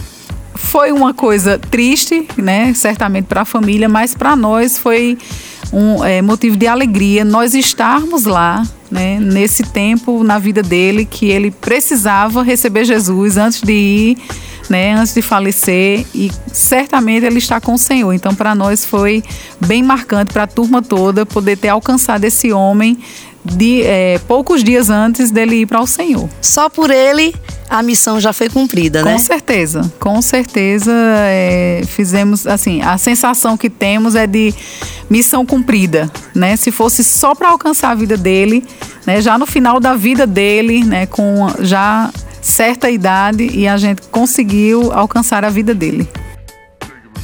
foi 0.55 0.91
uma 0.91 1.13
coisa 1.13 1.57
triste, 1.57 2.27
né? 2.35 2.73
Certamente 2.73 3.25
para 3.25 3.41
a 3.41 3.45
família, 3.45 3.87
mas 3.87 4.13
para 4.13 4.35
nós 4.35 4.77
foi 4.77 5.17
um 5.71 6.03
é, 6.03 6.21
motivo 6.21 6.55
de 6.57 6.67
alegria 6.67 7.23
nós 7.23 7.53
estarmos 7.53 8.25
lá, 8.25 8.63
né? 8.91 9.19
Nesse 9.19 9.63
tempo 9.63 10.23
na 10.23 10.39
vida 10.39 10.61
dele 10.61 11.05
que 11.05 11.27
ele 11.27 11.51
precisava 11.51 12.43
receber 12.43 12.85
Jesus 12.85 13.37
antes 13.37 13.61
de 13.61 13.73
ir, 13.73 14.17
né? 14.69 14.93
Antes 14.93 15.13
de 15.13 15.21
falecer 15.21 16.05
e 16.13 16.31
certamente 16.51 17.25
ele 17.25 17.37
está 17.37 17.59
com 17.59 17.73
o 17.73 17.77
Senhor. 17.77 18.13
Então 18.13 18.33
para 18.33 18.53
nós 18.55 18.85
foi 18.85 19.23
bem 19.65 19.83
marcante 19.83 20.33
para 20.33 20.43
a 20.43 20.47
turma 20.47 20.81
toda 20.81 21.25
poder 21.25 21.57
ter 21.57 21.69
alcançado 21.69 22.23
esse 22.23 22.51
homem 22.51 22.97
de 23.43 23.81
é, 23.83 24.19
poucos 24.27 24.63
dias 24.63 24.89
antes 24.89 25.31
dele 25.31 25.61
ir 25.61 25.65
para 25.65 25.79
o 25.79 25.87
Senhor. 25.87 26.29
Só 26.41 26.69
por 26.69 26.91
ele 26.91 27.33
a 27.69 27.83
missão 27.83 28.19
já 28.19 28.31
foi 28.31 28.49
cumprida, 28.49 28.99
com 28.99 29.05
né? 29.05 29.13
Com 29.13 29.19
certeza, 29.19 29.91
com 29.99 30.21
certeza 30.21 30.91
é, 30.93 31.81
fizemos 31.85 32.47
assim. 32.47 32.81
A 32.81 32.97
sensação 32.97 33.57
que 33.57 33.69
temos 33.69 34.15
é 34.15 34.25
de 34.25 34.53
missão 35.09 35.45
cumprida, 35.45 36.09
né? 36.33 36.55
Se 36.55 36.71
fosse 36.71 37.03
só 37.03 37.35
para 37.35 37.49
alcançar 37.49 37.91
a 37.91 37.95
vida 37.95 38.17
dele, 38.17 38.65
né? 39.05 39.21
Já 39.21 39.37
no 39.37 39.45
final 39.45 39.79
da 39.79 39.95
vida 39.95 40.25
dele, 40.25 40.83
né? 40.83 41.05
Com 41.05 41.47
já 41.59 42.09
certa 42.47 42.89
idade 42.89 43.47
e 43.47 43.67
a 43.67 43.77
gente 43.77 44.01
conseguiu 44.03 44.91
alcançar 44.91 45.43
a 45.43 45.49
vida 45.49 45.73
dele. 45.73 46.07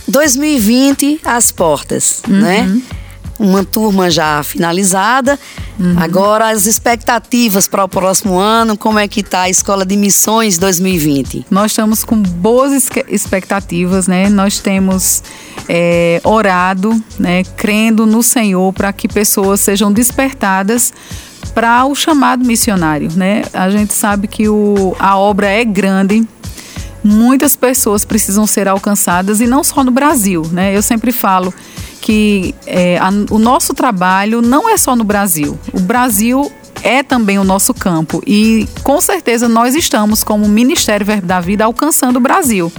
2020 0.08 1.22
às 1.24 1.52
portas, 1.52 2.22
uhum. 2.28 2.40
né? 2.40 2.82
Uma 3.40 3.64
turma 3.64 4.12
já 4.12 4.44
finalizada 4.44 5.40
Uhum. 5.80 5.96
Agora, 5.98 6.50
as 6.50 6.68
expectativas 6.68 7.68
para 7.68 7.84
o 7.84 7.90
próximo 7.90 8.38
ano, 8.38 8.78
como 8.78 9.00
é 9.00 9.08
que 9.08 9.22
está 9.22 9.42
a 9.42 9.50
Escola 9.50 9.86
de 9.86 9.98
Missões 9.98 10.58
2020? 10.58 11.48
Nós 11.50 11.72
estamos 11.72 12.04
com 12.04 12.16
boas 12.22 12.90
expectativas, 13.08 14.08
né? 14.08 14.30
Nós 14.30 14.60
temos 14.60 15.24
é, 15.68 16.22
orado, 16.24 17.02
né? 17.18 17.44
Crendo 17.58 18.06
no 18.06 18.22
Senhor 18.22 18.72
para 18.74 18.94
que 18.94 19.08
pessoas 19.08 19.62
sejam 19.62 19.92
despertadas 19.92 20.94
para 21.54 21.86
o 21.86 21.96
chamado 21.96 22.44
missionário, 22.46 23.10
né? 23.16 23.44
A 23.54 23.70
gente 23.70 23.94
sabe 23.94 24.28
que 24.28 24.50
o, 24.50 24.96
a 25.00 25.18
obra 25.18 25.48
é 25.48 25.64
grande, 25.64 26.26
muitas 27.04 27.56
pessoas 27.56 28.06
precisam 28.06 28.48
ser 28.48 28.68
alcançadas 28.68 29.42
e 29.42 29.48
não 29.48 29.64
só 29.64 29.84
no 29.84 29.92
Brasil, 29.92 30.44
né? 30.52 30.76
Eu 30.76 30.82
sempre 30.82 31.12
falo 31.12 31.54
que 32.02 32.54
é, 32.66 32.98
a, 32.98 33.10
o 33.30 33.40
nosso 33.40 33.74
trabalho 33.74 34.42
não 34.42 34.70
é 34.70 34.78
só 34.78 34.96
no 34.96 35.04
Brasil. 35.04 35.58
O 35.72 35.80
Brasil 35.80 36.52
é 36.82 37.02
também 37.02 37.40
o 37.40 37.44
nosso 37.44 37.74
campo 37.74 38.22
e 38.28 38.68
com 38.84 39.00
certeza 39.00 39.48
nós 39.48 39.74
estamos 39.74 40.24
como 40.24 40.48
Ministério 40.48 41.06
Verbo 41.06 41.26
da 41.26 41.40
Vida 41.40 41.66
alcançando 41.66 42.18
o 42.18 42.20
Brasil. 42.20 42.72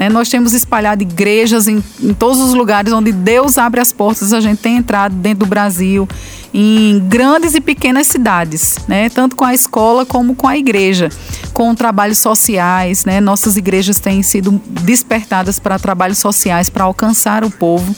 Né? 0.00 0.08
Nós 0.08 0.30
temos 0.30 0.54
espalhado 0.54 1.02
igrejas 1.02 1.68
em, 1.68 1.84
em, 2.02 2.14
todos 2.14 2.38
os 2.38 2.54
lugares 2.54 2.90
onde 2.90 3.12
Deus 3.12 3.58
abre 3.58 3.82
as 3.82 3.92
portas. 3.92 4.32
A 4.32 4.40
gente 4.40 4.56
tem 4.56 4.78
entrado 4.78 5.14
dentro 5.14 5.40
do 5.40 5.46
Brasil, 5.46 6.08
em 6.54 6.98
grandes 7.00 7.54
e 7.54 7.60
pequenas 7.60 8.06
cidades, 8.06 8.78
né? 8.88 9.10
tanto 9.10 9.36
com 9.36 9.44
a 9.44 9.52
escola 9.52 10.06
como 10.06 10.34
com 10.34 10.48
a 10.48 10.56
igreja, 10.56 11.10
com 11.52 11.74
trabalhos 11.74 12.16
sociais. 12.16 13.04
Né? 13.04 13.20
Nossas 13.20 13.58
igrejas 13.58 14.00
têm 14.00 14.22
sido 14.22 14.58
despertadas 14.64 15.58
para 15.58 15.78
trabalhos 15.78 16.16
sociais 16.16 16.70
para 16.70 16.84
alcançar 16.84 17.44
o 17.44 17.50
povo. 17.50 17.94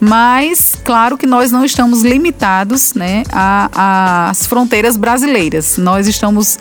Mas, 0.00 0.76
claro 0.82 1.16
que 1.16 1.26
nós 1.26 1.52
não 1.52 1.64
estamos 1.64 2.02
limitados 2.02 2.94
né, 2.94 3.22
às 3.30 4.46
fronteiras 4.46 4.96
brasileiras. 4.96 5.76
Nós 5.76 6.08
estamos 6.08 6.58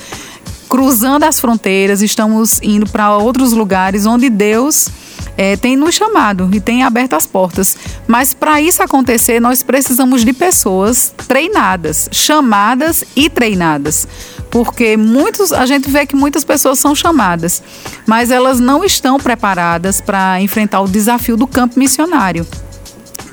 cruzando 0.70 1.24
as 1.24 1.40
fronteiras, 1.40 2.02
estamos 2.02 2.60
indo 2.62 2.88
para 2.90 3.18
outros 3.18 3.52
lugares 3.52 4.06
onde 4.06 4.30
Deus 4.30 4.90
é, 5.36 5.58
tem 5.58 5.76
nos 5.76 5.96
chamado 5.96 6.50
e 6.54 6.62
tem 6.62 6.84
aberto 6.84 7.14
as 7.14 7.26
portas. 7.26 7.76
Mas 8.08 8.34
para 8.34 8.62
isso 8.62 8.84
acontecer, 8.84 9.40
nós 9.40 9.64
precisamos 9.64 10.24
de 10.24 10.32
pessoas 10.32 11.14
treinadas, 11.28 12.08
chamadas 12.12 13.04
e 13.16 13.30
treinadas. 13.30 14.08
Porque 14.52 14.96
muitos, 14.96 15.52
a 15.52 15.66
gente 15.66 15.90
vê 15.90 16.06
que 16.06 16.16
muitas 16.16 16.44
pessoas 16.44 16.80
são 16.80 16.96
chamadas, 16.96 17.62
mas 18.06 18.32
elas 18.32 18.60
não 18.60 18.84
estão 18.84 19.20
preparadas 19.20 20.00
para 20.00 20.42
enfrentar 20.42 20.82
o 20.82 20.88
desafio 20.88 21.36
do 21.36 21.48
campo 21.48 21.80
missionário 21.80 22.46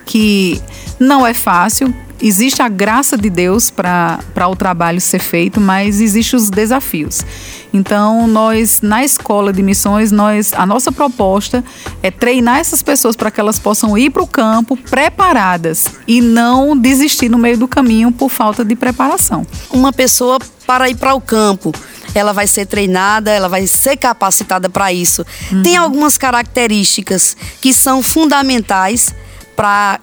que 0.06 0.62
não 0.98 1.26
é 1.26 1.34
fácil. 1.34 1.94
Existe 2.20 2.62
a 2.62 2.68
graça 2.68 3.16
de 3.16 3.28
Deus 3.28 3.70
para 3.70 4.48
o 4.48 4.56
trabalho 4.56 5.00
ser 5.00 5.18
feito, 5.18 5.60
mas 5.60 6.00
existem 6.00 6.38
os 6.38 6.48
desafios. 6.48 7.24
Então, 7.72 8.26
nós, 8.26 8.80
na 8.82 9.04
escola 9.04 9.52
de 9.52 9.62
missões, 9.62 10.10
nós, 10.10 10.52
a 10.54 10.64
nossa 10.64 10.90
proposta 10.90 11.62
é 12.02 12.10
treinar 12.10 12.58
essas 12.58 12.82
pessoas 12.82 13.16
para 13.16 13.30
que 13.30 13.38
elas 13.38 13.58
possam 13.58 13.98
ir 13.98 14.10
para 14.10 14.22
o 14.22 14.26
campo 14.26 14.76
preparadas 14.76 15.86
e 16.06 16.20
não 16.22 16.76
desistir 16.76 17.28
no 17.28 17.36
meio 17.36 17.58
do 17.58 17.68
caminho 17.68 18.10
por 18.10 18.30
falta 18.30 18.64
de 18.64 18.74
preparação. 18.74 19.46
Uma 19.70 19.92
pessoa 19.92 20.38
para 20.66 20.88
ir 20.88 20.96
para 20.96 21.14
o 21.14 21.20
campo, 21.20 21.72
ela 22.14 22.32
vai 22.32 22.46
ser 22.46 22.64
treinada, 22.66 23.30
ela 23.30 23.48
vai 23.48 23.66
ser 23.66 23.96
capacitada 23.96 24.70
para 24.70 24.90
isso. 24.92 25.24
Uhum. 25.52 25.62
Tem 25.62 25.76
algumas 25.76 26.16
características 26.16 27.36
que 27.60 27.74
são 27.74 28.02
fundamentais 28.02 29.14
para 29.54 30.00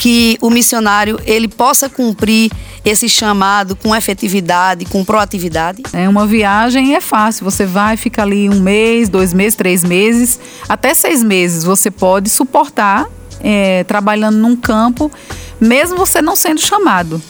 que 0.00 0.38
o 0.40 0.48
missionário 0.48 1.20
ele 1.26 1.46
possa 1.46 1.86
cumprir 1.86 2.50
esse 2.82 3.06
chamado 3.06 3.76
com 3.76 3.94
efetividade, 3.94 4.86
com 4.86 5.04
proatividade? 5.04 5.82
É 5.92 6.08
uma 6.08 6.26
viagem 6.26 6.94
é 6.94 7.02
fácil. 7.02 7.44
Você 7.44 7.66
vai, 7.66 7.98
fica 7.98 8.22
ali 8.22 8.48
um 8.48 8.60
mês, 8.60 9.10
dois 9.10 9.34
meses, 9.34 9.54
três 9.54 9.84
meses, 9.84 10.40
até 10.66 10.94
seis 10.94 11.22
meses. 11.22 11.64
Você 11.64 11.90
pode 11.90 12.30
suportar 12.30 13.06
é, 13.40 13.84
trabalhando 13.84 14.38
num 14.38 14.56
campo, 14.56 15.12
mesmo 15.60 15.98
você 15.98 16.22
não 16.22 16.34
sendo 16.34 16.62
chamado. 16.62 17.20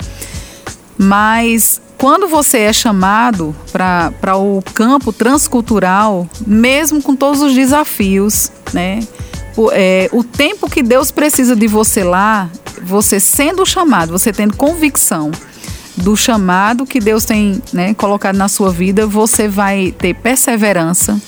Mas 0.96 1.82
quando 1.98 2.28
você 2.28 2.58
é 2.58 2.72
chamado 2.72 3.52
para 3.72 4.36
o 4.36 4.62
campo 4.72 5.12
transcultural, 5.12 6.30
mesmo 6.46 7.02
com 7.02 7.16
todos 7.16 7.42
os 7.42 7.52
desafios, 7.52 8.52
né? 8.72 9.00
o, 9.56 9.70
é, 9.72 10.08
o 10.12 10.22
tempo 10.22 10.68
que 10.68 10.82
Deus 10.82 11.10
precisa 11.10 11.54
de 11.54 11.66
você 11.66 12.02
lá, 12.02 12.48
você 12.90 13.20
sendo 13.20 13.64
chamado, 13.64 14.10
você 14.10 14.32
tendo 14.32 14.56
convicção 14.56 15.30
do 15.96 16.16
chamado 16.16 16.84
que 16.84 16.98
Deus 16.98 17.24
tem 17.24 17.62
né, 17.72 17.94
colocado 17.94 18.36
na 18.36 18.48
sua 18.48 18.72
vida, 18.72 19.06
você 19.06 19.46
vai 19.46 19.94
ter 19.96 20.14
perseverança, 20.14 21.20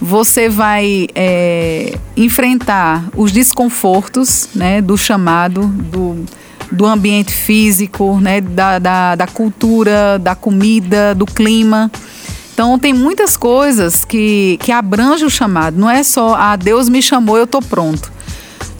você 0.00 0.48
vai 0.48 1.06
é, 1.14 1.96
enfrentar 2.16 3.04
os 3.16 3.32
desconfortos 3.32 4.50
né, 4.54 4.82
do 4.82 4.96
chamado, 4.96 5.68
do, 5.68 6.24
do 6.70 6.84
ambiente 6.84 7.32
físico, 7.32 8.20
né, 8.20 8.42
da, 8.42 8.78
da, 8.78 9.14
da 9.14 9.26
cultura, 9.26 10.18
da 10.18 10.34
comida, 10.34 11.14
do 11.14 11.24
clima. 11.24 11.90
Então 12.52 12.78
tem 12.78 12.92
muitas 12.92 13.36
coisas 13.36 14.04
que, 14.04 14.58
que 14.60 14.70
abrangem 14.70 15.26
o 15.26 15.30
chamado. 15.30 15.78
Não 15.78 15.88
é 15.88 16.02
só, 16.02 16.34
ah, 16.34 16.56
Deus 16.56 16.88
me 16.88 17.00
chamou, 17.00 17.38
eu 17.38 17.44
estou 17.44 17.62
pronto. 17.62 18.13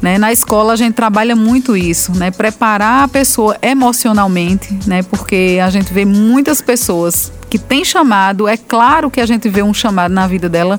Né? 0.05 0.19
Na 0.19 0.31
escola 0.31 0.75
a 0.75 0.77
gente 0.77 0.93
trabalha 0.93 1.35
muito 1.35 1.75
isso, 1.75 2.13
né? 2.13 2.31
Preparar 2.31 3.05
a 3.05 3.09
pessoa 3.09 3.57
emocionalmente, 3.63 4.79
né? 4.87 5.03
Porque 5.03 5.59
a 5.65 5.71
gente 5.71 5.95
vê 5.95 6.05
muitas 6.05 6.61
pessoas 6.61 7.33
que 7.49 7.59
têm 7.59 7.83
chamado, 7.87 8.47
é 8.47 8.55
claro 8.55 9.11
que 9.11 9.19
a 9.19 9.25
gente 9.25 9.49
vê 9.49 9.63
um 9.63 9.73
chamado 9.73 10.13
na 10.13 10.27
vida 10.27 10.47
dela, 10.47 10.79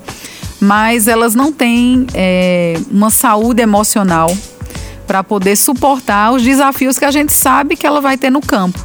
mas 0.61 1.07
elas 1.07 1.33
não 1.33 1.51
têm 1.51 2.05
é, 2.13 2.79
uma 2.91 3.09
saúde 3.09 3.63
emocional 3.63 4.31
para 5.07 5.23
poder 5.23 5.55
suportar 5.55 6.31
os 6.31 6.43
desafios 6.43 6.99
que 6.99 7.05
a 7.05 7.09
gente 7.09 7.33
sabe 7.33 7.75
que 7.75 7.87
ela 7.87 8.01
vai 8.01 8.19
ter 8.19 8.29
no 8.29 8.41
campo. 8.41 8.77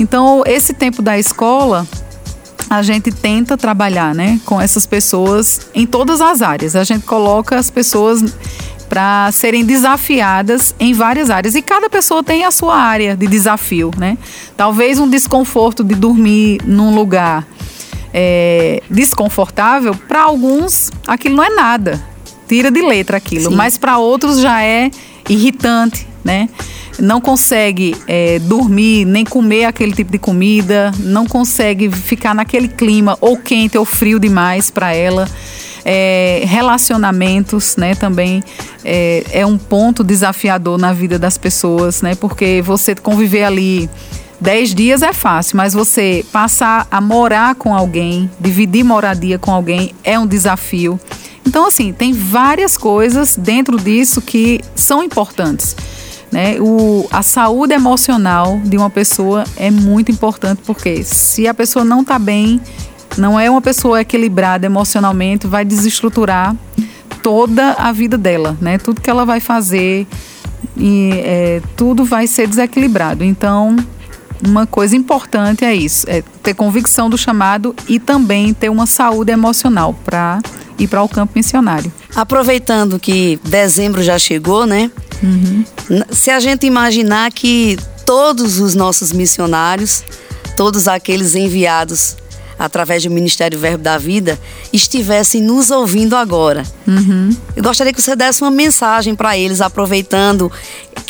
Então, 0.00 0.42
esse 0.46 0.72
tempo 0.72 1.02
da 1.02 1.18
escola, 1.18 1.86
a 2.70 2.80
gente 2.80 3.12
tenta 3.12 3.58
trabalhar 3.58 4.14
né, 4.14 4.40
com 4.46 4.58
essas 4.58 4.86
pessoas 4.86 5.68
em 5.74 5.86
todas 5.86 6.22
as 6.22 6.40
áreas. 6.40 6.74
A 6.74 6.82
gente 6.82 7.04
coloca 7.04 7.58
as 7.58 7.70
pessoas 7.70 8.24
para 8.88 9.30
serem 9.32 9.64
desafiadas 9.64 10.74
em 10.78 10.92
várias 10.92 11.30
áreas 11.30 11.54
e 11.54 11.62
cada 11.62 11.90
pessoa 11.90 12.22
tem 12.22 12.44
a 12.44 12.50
sua 12.50 12.76
área 12.76 13.16
de 13.16 13.26
desafio, 13.26 13.90
né? 13.96 14.16
Talvez 14.56 14.98
um 14.98 15.08
desconforto 15.08 15.84
de 15.84 15.94
dormir 15.94 16.60
num 16.64 16.94
lugar 16.94 17.46
é, 18.12 18.82
desconfortável, 18.88 19.94
para 19.94 20.22
alguns 20.22 20.90
aquilo 21.06 21.36
não 21.36 21.44
é 21.44 21.50
nada. 21.50 22.02
Tira 22.48 22.70
de 22.70 22.80
letra 22.80 23.18
aquilo. 23.18 23.50
Sim. 23.50 23.56
Mas 23.56 23.76
para 23.76 23.98
outros 23.98 24.40
já 24.40 24.62
é 24.62 24.90
irritante, 25.28 26.06
né? 26.24 26.48
Não 26.98 27.20
consegue 27.20 27.94
é, 28.06 28.38
dormir, 28.38 29.04
nem 29.04 29.24
comer 29.24 29.66
aquele 29.66 29.92
tipo 29.92 30.10
de 30.10 30.18
comida, 30.18 30.92
não 31.00 31.26
consegue 31.26 31.90
ficar 31.90 32.34
naquele 32.34 32.68
clima 32.68 33.18
ou 33.20 33.36
quente 33.36 33.76
ou 33.76 33.84
frio 33.84 34.18
demais 34.18 34.70
para 34.70 34.94
ela. 34.94 35.28
É, 35.88 36.42
relacionamentos, 36.46 37.76
né, 37.76 37.94
também 37.94 38.42
é, 38.84 39.24
é 39.30 39.46
um 39.46 39.56
ponto 39.56 40.02
desafiador 40.02 40.76
na 40.78 40.92
vida 40.92 41.16
das 41.16 41.38
pessoas, 41.38 42.02
né, 42.02 42.16
porque 42.16 42.60
você 42.60 42.92
conviver 42.96 43.44
ali 43.44 43.88
Dez 44.38 44.74
dias 44.74 45.00
é 45.00 45.14
fácil, 45.14 45.56
mas 45.56 45.72
você 45.72 46.24
passar 46.30 46.86
a 46.90 47.00
morar 47.00 47.54
com 47.54 47.74
alguém, 47.74 48.30
dividir 48.38 48.84
moradia 48.84 49.38
com 49.38 49.50
alguém, 49.50 49.94
é 50.04 50.18
um 50.18 50.26
desafio. 50.26 51.00
Então, 51.46 51.66
assim, 51.66 51.92
tem 51.92 52.12
várias 52.12 52.76
coisas 52.76 53.34
dentro 53.34 53.78
disso 53.78 54.20
que 54.20 54.60
são 54.74 55.02
importantes. 55.02 55.74
Né? 56.30 56.60
O, 56.60 57.08
a 57.10 57.22
saúde 57.22 57.72
emocional 57.72 58.60
de 58.62 58.76
uma 58.76 58.90
pessoa 58.90 59.44
é 59.56 59.70
muito 59.70 60.12
importante, 60.12 60.60
porque 60.66 61.02
se 61.02 61.48
a 61.48 61.54
pessoa 61.54 61.84
não 61.84 62.02
está 62.02 62.18
bem, 62.18 62.60
não 63.16 63.38
é 63.38 63.50
uma 63.50 63.60
pessoa 63.60 64.00
equilibrada 64.00 64.66
emocionalmente, 64.66 65.46
vai 65.46 65.64
desestruturar 65.64 66.54
toda 67.22 67.72
a 67.72 67.90
vida 67.92 68.16
dela, 68.16 68.56
né? 68.60 68.78
Tudo 68.78 69.00
que 69.00 69.10
ela 69.10 69.24
vai 69.24 69.40
fazer 69.40 70.06
e 70.76 71.10
é, 71.12 71.62
tudo 71.76 72.04
vai 72.04 72.26
ser 72.26 72.46
desequilibrado. 72.46 73.24
Então, 73.24 73.76
uma 74.46 74.66
coisa 74.66 74.96
importante 74.96 75.64
é 75.64 75.74
isso, 75.74 76.08
é 76.08 76.22
ter 76.42 76.54
convicção 76.54 77.08
do 77.08 77.16
chamado 77.16 77.74
e 77.88 77.98
também 77.98 78.52
ter 78.52 78.68
uma 78.68 78.86
saúde 78.86 79.32
emocional 79.32 79.94
para 80.04 80.40
ir 80.78 80.86
para 80.86 81.02
o 81.02 81.08
campo 81.08 81.32
missionário. 81.34 81.92
Aproveitando 82.14 82.98
que 82.98 83.40
dezembro 83.44 84.02
já 84.02 84.18
chegou, 84.18 84.66
né? 84.66 84.90
Uhum. 85.22 85.64
Se 86.10 86.30
a 86.30 86.38
gente 86.38 86.66
imaginar 86.66 87.32
que 87.32 87.78
todos 88.04 88.60
os 88.60 88.74
nossos 88.74 89.12
missionários, 89.12 90.04
todos 90.56 90.86
aqueles 90.86 91.34
enviados 91.34 92.16
através 92.58 93.02
do 93.02 93.10
Ministério 93.10 93.58
Verbo 93.58 93.82
da 93.84 93.98
Vida, 93.98 94.38
estivessem 94.72 95.42
nos 95.42 95.70
ouvindo 95.70 96.16
agora. 96.16 96.62
Uhum. 96.86 97.30
Eu 97.54 97.62
gostaria 97.62 97.92
que 97.92 98.00
você 98.00 98.16
desse 98.16 98.42
uma 98.42 98.50
mensagem 98.50 99.14
para 99.14 99.36
eles, 99.36 99.60
aproveitando 99.60 100.50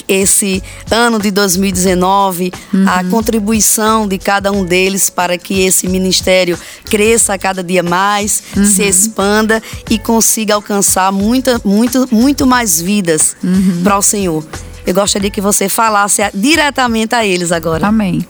esse 0.09 0.63
ano 0.91 1.19
de 1.19 1.31
2019, 1.33 2.53
Uhum. 2.73 2.89
a 2.89 3.03
contribuição 3.05 4.07
de 4.07 4.19
cada 4.19 4.53
um 4.53 4.65
deles 4.65 5.11
para 5.11 5.37
que 5.37 5.63
esse 5.63 5.89
ministério 5.89 6.59
cresça 6.85 7.35
a 7.35 7.39
cada 7.39 7.63
dia 7.63 7.83
mais, 7.83 8.43
Uhum. 8.57 8.65
se 8.65 8.83
expanda 8.85 9.63
e 9.91 9.99
consiga 9.99 10.55
alcançar 10.55 11.11
muita, 11.13 11.61
muito, 11.65 12.09
muito 12.13 12.47
mais 12.47 12.81
vidas 12.81 13.37
Uhum. 13.43 13.81
para 13.83 13.97
o 13.99 14.03
Senhor. 14.03 14.45
Eu 14.87 14.95
gostaria 14.95 15.31
que 15.31 15.41
você 15.41 15.69
falasse 15.69 16.23
diretamente 16.33 17.13
a 17.15 17.27
eles 17.27 17.51
agora. 17.51 17.89
Amém. 17.89 18.25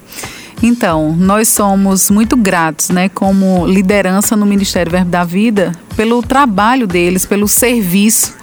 Então, 0.62 1.14
nós 1.16 1.48
somos 1.48 2.10
muito 2.10 2.36
gratos, 2.36 2.88
né, 2.88 3.08
como 3.08 3.66
liderança 3.66 4.36
no 4.36 4.46
Ministério 4.46 4.90
Verbo 4.90 5.10
da 5.10 5.22
Vida, 5.22 5.72
pelo 5.94 6.22
trabalho 6.22 6.86
deles, 6.86 7.26
pelo 7.26 7.46
serviço, 7.46 8.34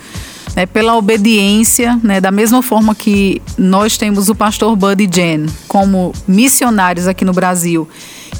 né, 0.56 0.65
pela 0.67 0.95
obediência, 0.95 1.99
né, 2.04 2.21
da 2.21 2.32
mesma 2.32 2.62
forma 2.62 2.93
que 2.93 3.41
nós 3.58 3.97
temos 3.97 4.30
o 4.30 4.36
pastor 4.36 4.76
Buddy 4.76 5.10
Jen 5.12 5.47
como 5.67 6.13
missionários 6.28 7.08
aqui 7.08 7.26
no 7.26 7.34
Brasil, 7.34 7.89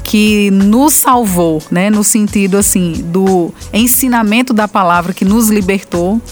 que 0.04 0.50
nos 0.52 0.94
salvou, 0.94 1.60
né, 1.68 1.90
no 1.90 2.04
sentido 2.04 2.56
assim 2.56 3.04
do 3.06 3.52
ensinamento 3.72 4.52
da 4.52 4.68
palavra 4.68 5.12
que 5.12 5.24
nos 5.24 5.48
libertou. 5.48 6.22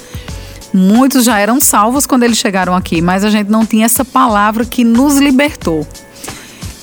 Muitos 0.72 1.24
já 1.24 1.38
eram 1.38 1.60
salvos 1.60 2.06
quando 2.06 2.22
eles 2.22 2.38
chegaram 2.38 2.74
aqui, 2.74 3.02
mas 3.02 3.24
a 3.24 3.30
gente 3.30 3.50
não 3.50 3.66
tinha 3.66 3.84
essa 3.84 4.04
palavra 4.04 4.64
que 4.64 4.84
nos 4.84 5.18
libertou 5.18 5.86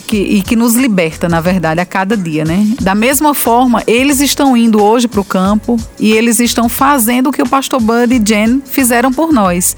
que, 0.10 0.18
e 0.18 0.42
que 0.42 0.56
nos 0.56 0.74
liberta, 0.76 1.30
na 1.30 1.40
verdade, 1.40 1.80
a 1.80 1.86
cada 1.86 2.18
dia, 2.18 2.44
né? 2.44 2.68
Da 2.82 2.96
mesma 2.96 3.36
forma, 3.36 3.84
eles 3.86 4.20
estão 4.20 4.58
indo 4.58 4.82
hoje 4.82 5.08
para 5.08 5.22
o 5.22 5.24
campo 5.24 5.78
e 6.00 6.12
eles 6.14 6.40
estão 6.40 6.68
fazendo 6.68 7.28
o 7.28 7.32
que 7.32 7.44
o 7.44 7.48
pastor 7.48 7.80
Bud 7.80 8.16
e 8.16 8.20
Jen 8.20 8.60
fizeram 8.66 9.14
por 9.14 9.32
nós. 9.32 9.78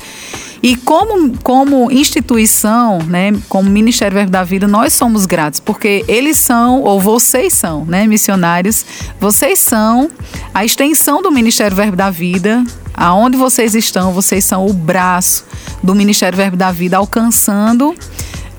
E 0.63 0.77
como, 0.77 1.37
como 1.39 1.91
instituição, 1.91 2.99
né, 2.99 3.33
como 3.49 3.69
Ministério 3.69 4.15
Verbo 4.15 4.31
da 4.31 4.43
Vida, 4.43 4.67
nós 4.67 4.93
somos 4.93 5.25
gratos, 5.25 5.59
porque 5.59 6.05
eles 6.07 6.37
são, 6.37 6.81
ou 6.81 7.01
vocês 7.01 7.51
são, 7.53 7.83
né, 7.83 8.07
missionários, 8.07 8.85
vocês 9.19 9.59
são 9.59 10.09
a 10.53 10.63
extensão 10.63 11.21
do 11.21 11.31
Ministério 11.31 11.75
Verbo 11.75 11.97
da 11.97 12.11
Vida, 12.11 12.63
aonde 12.93 13.37
vocês 13.37 13.75
estão, 13.75 14.13
vocês 14.13 14.45
são 14.45 14.65
o 14.65 14.71
braço 14.71 15.43
do 15.81 15.95
Ministério 15.95 16.37
Verbo 16.37 16.55
da 16.55 16.71
Vida, 16.71 16.95
alcançando 16.95 17.95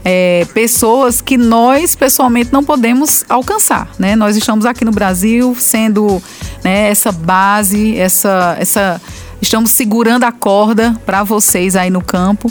é, 0.04 0.46
pessoas 0.52 1.20
que 1.20 1.36
nós 1.36 1.94
pessoalmente 1.94 2.52
não 2.52 2.64
podemos 2.64 3.24
alcançar, 3.28 3.88
né? 3.98 4.16
Nós 4.16 4.36
estamos 4.36 4.66
aqui 4.66 4.84
no 4.84 4.90
Brasil 4.90 5.54
sendo 5.58 6.22
né, 6.64 6.90
essa 6.90 7.12
base, 7.12 7.96
essa, 7.96 8.56
essa, 8.58 9.00
estamos 9.40 9.70
segurando 9.70 10.24
a 10.24 10.32
corda 10.32 10.98
para 11.06 11.22
vocês 11.22 11.76
aí 11.76 11.90
no 11.90 12.02
campo 12.02 12.50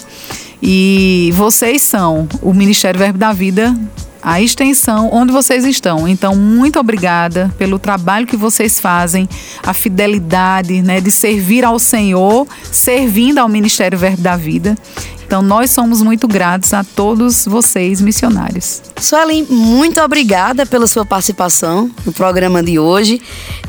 e 0.62 1.32
vocês 1.34 1.82
são 1.82 2.28
o 2.42 2.54
Ministério 2.54 3.00
Verbo 3.00 3.18
da 3.18 3.34
Vida. 3.34 3.76
A 4.22 4.42
extensão 4.42 5.10
onde 5.12 5.32
vocês 5.32 5.66
estão. 5.66 6.08
Então, 6.08 6.36
muito 6.36 6.80
obrigada 6.80 7.54
pelo 7.58 7.80
trabalho 7.80 8.28
que 8.28 8.38
vocês 8.38 8.80
fazem, 8.80 9.28
a 9.64 9.74
fidelidade 9.74 10.82
né, 10.82 11.02
de 11.02 11.12
servir 11.12 11.66
ao 11.66 11.80
Senhor, 11.80 12.48
servindo 12.72 13.40
ao 13.40 13.50
Ministério 13.50 13.98
Verbo 13.98 14.22
da 14.22 14.36
Vida. 14.38 14.78
Então, 15.26 15.42
nós 15.42 15.72
somos 15.72 16.02
muito 16.02 16.28
gratos 16.28 16.74
a 16.74 16.84
todos 16.84 17.46
vocês, 17.46 18.02
missionários. 18.02 18.82
Suelen, 18.98 19.46
muito 19.50 20.02
obrigada 20.02 20.66
pela 20.66 20.86
sua 20.88 21.06
participação 21.06 21.90
no 22.06 22.12
programa 22.12 22.62
de 22.62 22.78
hoje. 22.78 23.22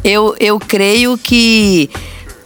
Eu, 0.02 0.34
eu 0.40 0.58
creio 0.58 1.16
que 1.16 1.88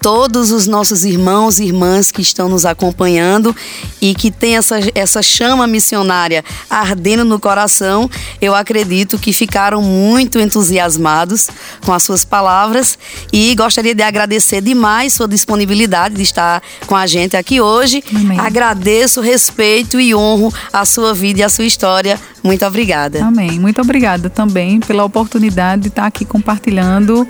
todos 0.06 0.52
os 0.52 0.68
nossos 0.68 1.04
irmãos 1.04 1.58
e 1.58 1.64
irmãs 1.64 2.12
que 2.12 2.22
estão 2.22 2.48
nos 2.48 2.64
acompanhando 2.64 3.52
e 4.00 4.14
que 4.14 4.30
tem 4.30 4.56
essa, 4.56 4.76
essa 4.94 5.20
chama 5.20 5.66
missionária 5.66 6.44
ardendo 6.70 7.24
no 7.24 7.40
coração, 7.40 8.08
eu 8.40 8.54
acredito 8.54 9.18
que 9.18 9.32
ficaram 9.32 9.82
muito 9.82 10.38
entusiasmados 10.38 11.48
com 11.84 11.92
as 11.92 12.04
suas 12.04 12.24
palavras 12.24 12.96
e 13.32 13.52
gostaria 13.56 13.96
de 13.96 14.02
agradecer 14.04 14.60
demais 14.60 15.12
sua 15.12 15.26
disponibilidade 15.26 16.14
de 16.14 16.22
estar 16.22 16.62
com 16.86 16.94
a 16.94 17.04
gente 17.08 17.36
aqui 17.36 17.60
hoje. 17.60 18.00
Amém. 18.14 18.38
Agradeço, 18.38 19.20
respeito 19.20 19.98
e 19.98 20.14
honro 20.14 20.54
a 20.72 20.84
sua 20.84 21.14
vida 21.14 21.40
e 21.40 21.42
a 21.42 21.48
sua 21.48 21.64
história. 21.64 22.16
Muito 22.44 22.64
obrigada. 22.64 23.24
Amém. 23.24 23.58
Muito 23.58 23.80
obrigada 23.80 24.30
também 24.30 24.78
pela 24.78 25.04
oportunidade 25.04 25.82
de 25.82 25.88
estar 25.88 26.06
aqui 26.06 26.24
compartilhando 26.24 27.26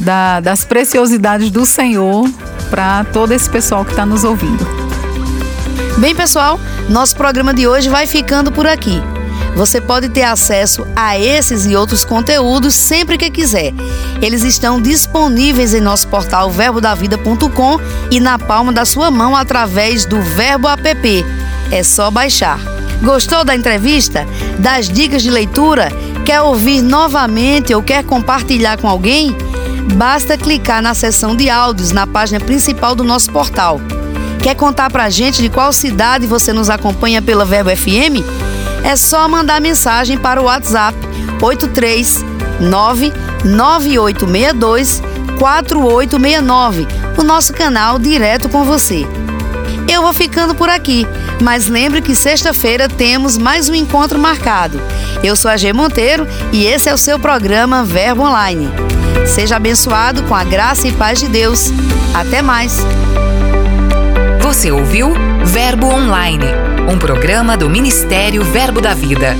da- 0.00 0.40
das 0.40 0.64
preciosidades 0.64 1.50
do 1.50 1.64
Senhor 1.66 2.28
para 2.70 3.04
todo 3.04 3.32
esse 3.32 3.48
pessoal 3.48 3.84
que 3.84 3.90
está 3.92 4.04
nos 4.06 4.24
ouvindo. 4.24 4.66
Bem, 5.98 6.14
pessoal, 6.14 6.60
nosso 6.88 7.16
programa 7.16 7.54
de 7.54 7.66
hoje 7.66 7.88
vai 7.88 8.06
ficando 8.06 8.52
por 8.52 8.66
aqui. 8.66 9.02
Você 9.54 9.80
pode 9.80 10.10
ter 10.10 10.22
acesso 10.24 10.86
a 10.94 11.18
esses 11.18 11.64
e 11.64 11.74
outros 11.74 12.04
conteúdos 12.04 12.74
sempre 12.74 13.16
que 13.16 13.30
quiser. 13.30 13.72
Eles 14.20 14.42
estão 14.44 14.78
disponíveis 14.82 15.72
em 15.72 15.80
nosso 15.80 16.06
portal 16.08 16.50
verbodavida.com 16.50 17.80
e 18.10 18.20
na 18.20 18.38
palma 18.38 18.70
da 18.70 18.84
sua 18.84 19.10
mão 19.10 19.34
através 19.34 20.04
do 20.04 20.20
Verbo 20.20 20.68
app. 20.68 21.24
É 21.72 21.82
só 21.82 22.10
baixar. 22.10 22.60
Gostou 23.02 23.44
da 23.44 23.54
entrevista? 23.56 24.26
Das 24.58 24.88
dicas 24.90 25.22
de 25.22 25.30
leitura? 25.30 25.90
Quer 26.26 26.42
ouvir 26.42 26.82
novamente 26.82 27.74
ou 27.74 27.82
quer 27.82 28.04
compartilhar 28.04 28.76
com 28.76 28.88
alguém? 28.88 29.34
Basta 29.94 30.36
clicar 30.36 30.82
na 30.82 30.94
seção 30.94 31.36
de 31.36 31.48
áudios 31.48 31.92
na 31.92 32.06
página 32.06 32.40
principal 32.40 32.94
do 32.94 33.04
nosso 33.04 33.30
portal. 33.30 33.80
Quer 34.42 34.54
contar 34.54 34.90
pra 34.90 35.10
gente 35.10 35.40
de 35.42 35.48
qual 35.48 35.72
cidade 35.72 36.26
você 36.26 36.52
nos 36.52 36.70
acompanha 36.70 37.22
pela 37.22 37.44
Verbo 37.44 37.74
FM? 37.74 38.22
É 38.84 38.94
só 38.94 39.28
mandar 39.28 39.60
mensagem 39.60 40.16
para 40.18 40.40
o 40.40 40.44
WhatsApp 40.44 40.96
839 41.40 43.12
9862 43.44 45.02
4869, 45.38 46.86
o 47.16 47.22
nosso 47.22 47.52
canal 47.52 47.98
direto 47.98 48.48
com 48.48 48.64
você. 48.64 49.06
Eu 49.88 50.02
vou 50.02 50.12
ficando 50.12 50.54
por 50.54 50.68
aqui, 50.68 51.06
mas 51.40 51.66
lembre 51.66 52.00
que 52.00 52.14
sexta-feira 52.14 52.88
temos 52.88 53.36
mais 53.36 53.68
um 53.68 53.74
encontro 53.74 54.18
marcado. 54.18 54.80
Eu 55.22 55.36
sou 55.36 55.50
a 55.50 55.56
G 55.56 55.72
Monteiro 55.72 56.26
e 56.52 56.64
esse 56.66 56.88
é 56.88 56.94
o 56.94 56.98
seu 56.98 57.18
programa 57.18 57.84
Verbo 57.84 58.22
Online. 58.22 58.68
Seja 59.24 59.56
abençoado 59.56 60.22
com 60.24 60.34
a 60.34 60.44
graça 60.44 60.88
e 60.88 60.92
paz 60.92 61.18
de 61.18 61.28
Deus. 61.28 61.70
Até 62.14 62.42
mais! 62.42 62.84
Você 64.40 64.70
ouviu 64.70 65.12
Verbo 65.44 65.86
Online, 65.86 66.46
um 66.88 66.98
programa 66.98 67.56
do 67.56 67.68
Ministério 67.68 68.42
Verbo 68.44 68.80
da 68.80 68.94
Vida. 68.94 69.36